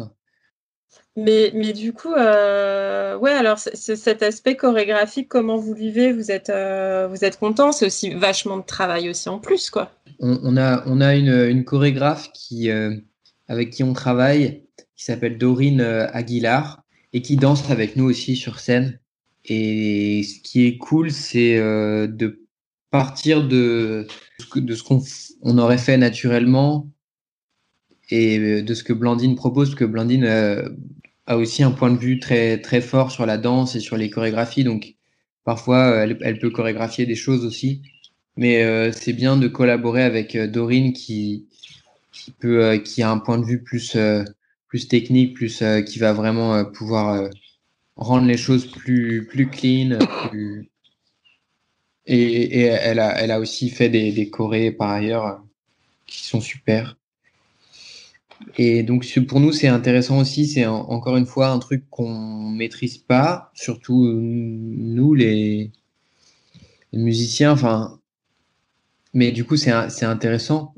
[1.16, 6.32] Mais, mais du coup, euh, ouais, alors c'est, cet aspect chorégraphique, comment vous vivez Vous
[6.32, 9.92] êtes, euh, vous êtes content C'est aussi vachement de travail aussi en plus, quoi.
[10.20, 12.96] On, on a, on a une, une chorégraphe qui, euh,
[13.48, 14.64] avec qui on travaille,
[14.96, 16.84] qui s'appelle Dorine Aguilar
[17.14, 19.00] et qui danse avec nous aussi sur scène.
[19.46, 22.46] Et ce qui est cool, c'est euh, de
[22.90, 24.08] partir de,
[24.40, 25.02] ce qu'on
[25.42, 26.90] on aurait fait naturellement
[28.10, 30.70] et de ce que Blandine propose, parce que Blandine euh,
[31.26, 34.10] a aussi un point de vue très, très fort sur la danse et sur les
[34.10, 34.64] chorégraphies.
[34.64, 34.96] Donc,
[35.44, 37.82] parfois, elle, peut chorégraphier des choses aussi.
[38.36, 41.48] Mais euh, c'est bien de collaborer avec Dorine qui,
[42.24, 44.24] qui peut, euh, qui a un point de vue plus, euh,
[44.68, 47.30] plus technique, plus euh, qui va vraiment pouvoir
[47.98, 50.00] rendre les choses plus, plus clean.
[52.06, 55.42] Et, elle, a, elle a aussi fait des, des chorés par ailleurs
[56.06, 56.98] qui sont super.
[58.58, 62.98] Et donc pour nous c'est intéressant aussi, c'est encore une fois un truc qu'on maîtrise
[62.98, 65.72] pas, surtout nous les
[66.92, 67.52] musiciens.
[67.54, 68.00] Enfin,
[69.14, 70.74] mais du coup, c'est intéressant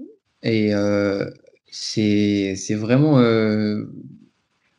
[0.46, 1.28] et euh,
[1.72, 3.86] c'est vraiment euh,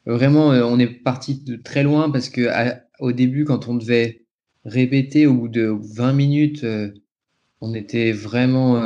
[0.07, 2.49] vraiment euh, on est parti de très loin parce que
[3.01, 4.23] au début, quand on devait
[4.65, 6.67] répéter au bout de 20 minutes,
[7.61, 8.81] on était vraiment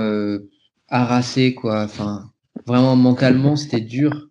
[0.89, 1.85] harassé quoi.
[1.85, 2.33] Enfin,
[2.66, 4.28] vraiment mentalement, c'était dur.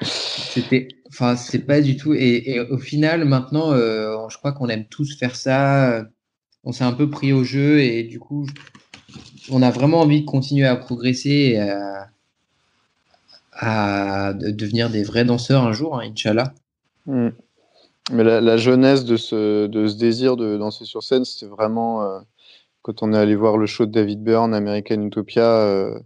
[0.00, 2.12] C'était Enfin, c'est pas du tout.
[2.14, 6.04] Et, au final, maintenant, je crois qu'on aime tous faire ça.
[6.64, 8.46] On s'est un peu pris au jeu et du coup,
[9.50, 11.60] on a vraiment envie de continuer à progresser et
[13.52, 16.54] à, devenir des vrais danseurs un jour, hein, Inch'Allah.
[17.06, 17.30] Hmm.
[18.12, 19.66] Mais la, jeunesse de ce,
[19.96, 22.20] désir de danser sur scène, c'était vraiment euh,
[22.82, 25.42] quand on est allé voir le show de David Byrne, American Utopia.
[25.42, 25.98] Euh,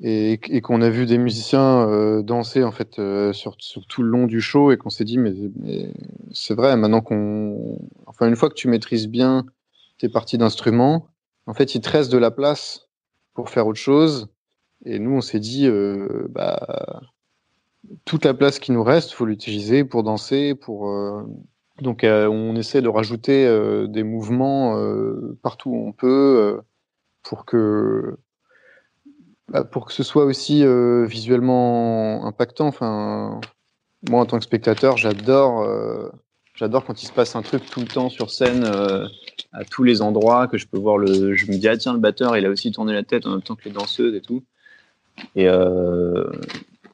[0.00, 3.00] et, qu'on a vu des musiciens euh, danser en fait
[3.32, 5.32] sur, tout le long du show et qu'on s'est dit mais,
[6.32, 9.46] c'est vrai maintenant qu'on enfin une fois que tu maîtrises bien
[9.98, 11.06] tes parties d'instruments
[11.46, 12.88] en fait il te reste de la place
[13.34, 14.28] pour faire autre chose
[14.84, 17.00] et nous on s'est dit euh, bah
[18.04, 20.90] toute la place qui nous reste faut l'utiliser pour danser pour
[21.80, 23.46] donc on essaie de rajouter
[23.88, 24.78] des mouvements
[25.42, 26.60] partout où on peut
[27.22, 28.16] pour que
[29.48, 32.66] bah, pour que ce soit aussi euh, visuellement impactant.
[32.66, 33.40] Enfin,
[34.08, 36.10] moi, en tant que spectateur, j'adore, euh,
[36.54, 39.06] j'adore quand il se passe un truc tout le temps sur scène, euh,
[39.52, 41.34] à tous les endroits, que je peux voir le.
[41.34, 43.42] Je me dis ah tiens le batteur, il a aussi tourné la tête en même
[43.42, 44.44] temps que les danseuses et tout.
[45.36, 45.46] Et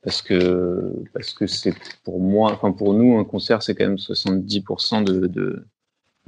[0.02, 3.96] parce que parce que c'est pour moi, enfin pour nous, un concert c'est quand même
[3.96, 5.66] 70% de, de,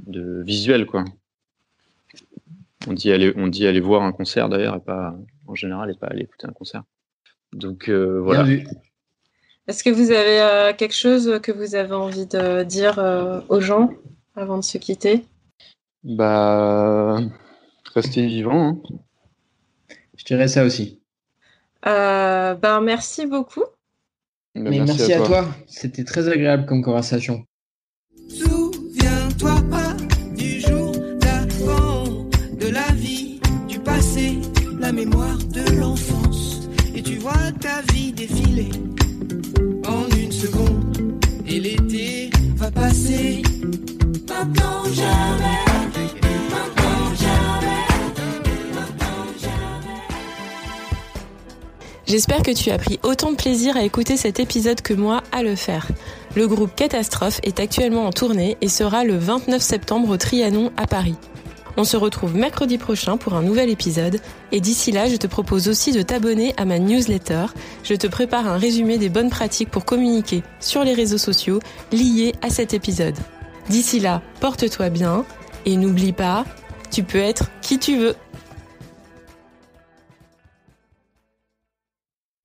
[0.05, 1.05] de visuel quoi.
[2.87, 5.15] On dit aller, on dit aller voir un concert d'ailleurs et pas
[5.47, 6.83] en général et pas aller écouter un concert.
[7.53, 8.45] Donc euh, voilà.
[9.67, 13.61] Est-ce que vous avez euh, quelque chose que vous avez envie de dire euh, aux
[13.61, 13.91] gens
[14.35, 15.25] avant de se quitter?
[16.03, 17.19] Bah,
[17.93, 18.67] rester vivant.
[18.67, 18.81] Hein.
[20.17, 21.01] Je dirais ça aussi.
[21.83, 23.63] ben, merci beaucoup.
[24.55, 25.47] Bah, Mais merci, à toi.
[25.67, 27.45] C'était très agréable comme conversation.
[28.29, 29.95] Souviens-toi pas
[30.35, 32.03] du jour d'avant,
[32.59, 34.39] de la vie, du passé
[34.83, 38.69] la mémoire de l'enfance et tu vois ta vie défiler
[52.13, 55.41] J'espère que tu as pris autant de plaisir à écouter cet épisode que moi à
[55.41, 55.87] le faire.
[56.35, 60.85] Le groupe Catastrophe est actuellement en tournée et sera le 29 septembre au Trianon à
[60.85, 61.15] Paris.
[61.75, 64.19] On se retrouve mercredi prochain pour un nouvel épisode
[64.51, 67.45] et d'ici là, je te propose aussi de t'abonner à ma newsletter.
[67.83, 71.59] Je te prépare un résumé des bonnes pratiques pour communiquer sur les réseaux sociaux
[71.91, 73.17] liés à cet épisode.
[73.69, 75.25] D'ici là, porte-toi bien
[75.65, 76.45] et n'oublie pas,
[76.91, 78.15] tu peux être qui tu veux.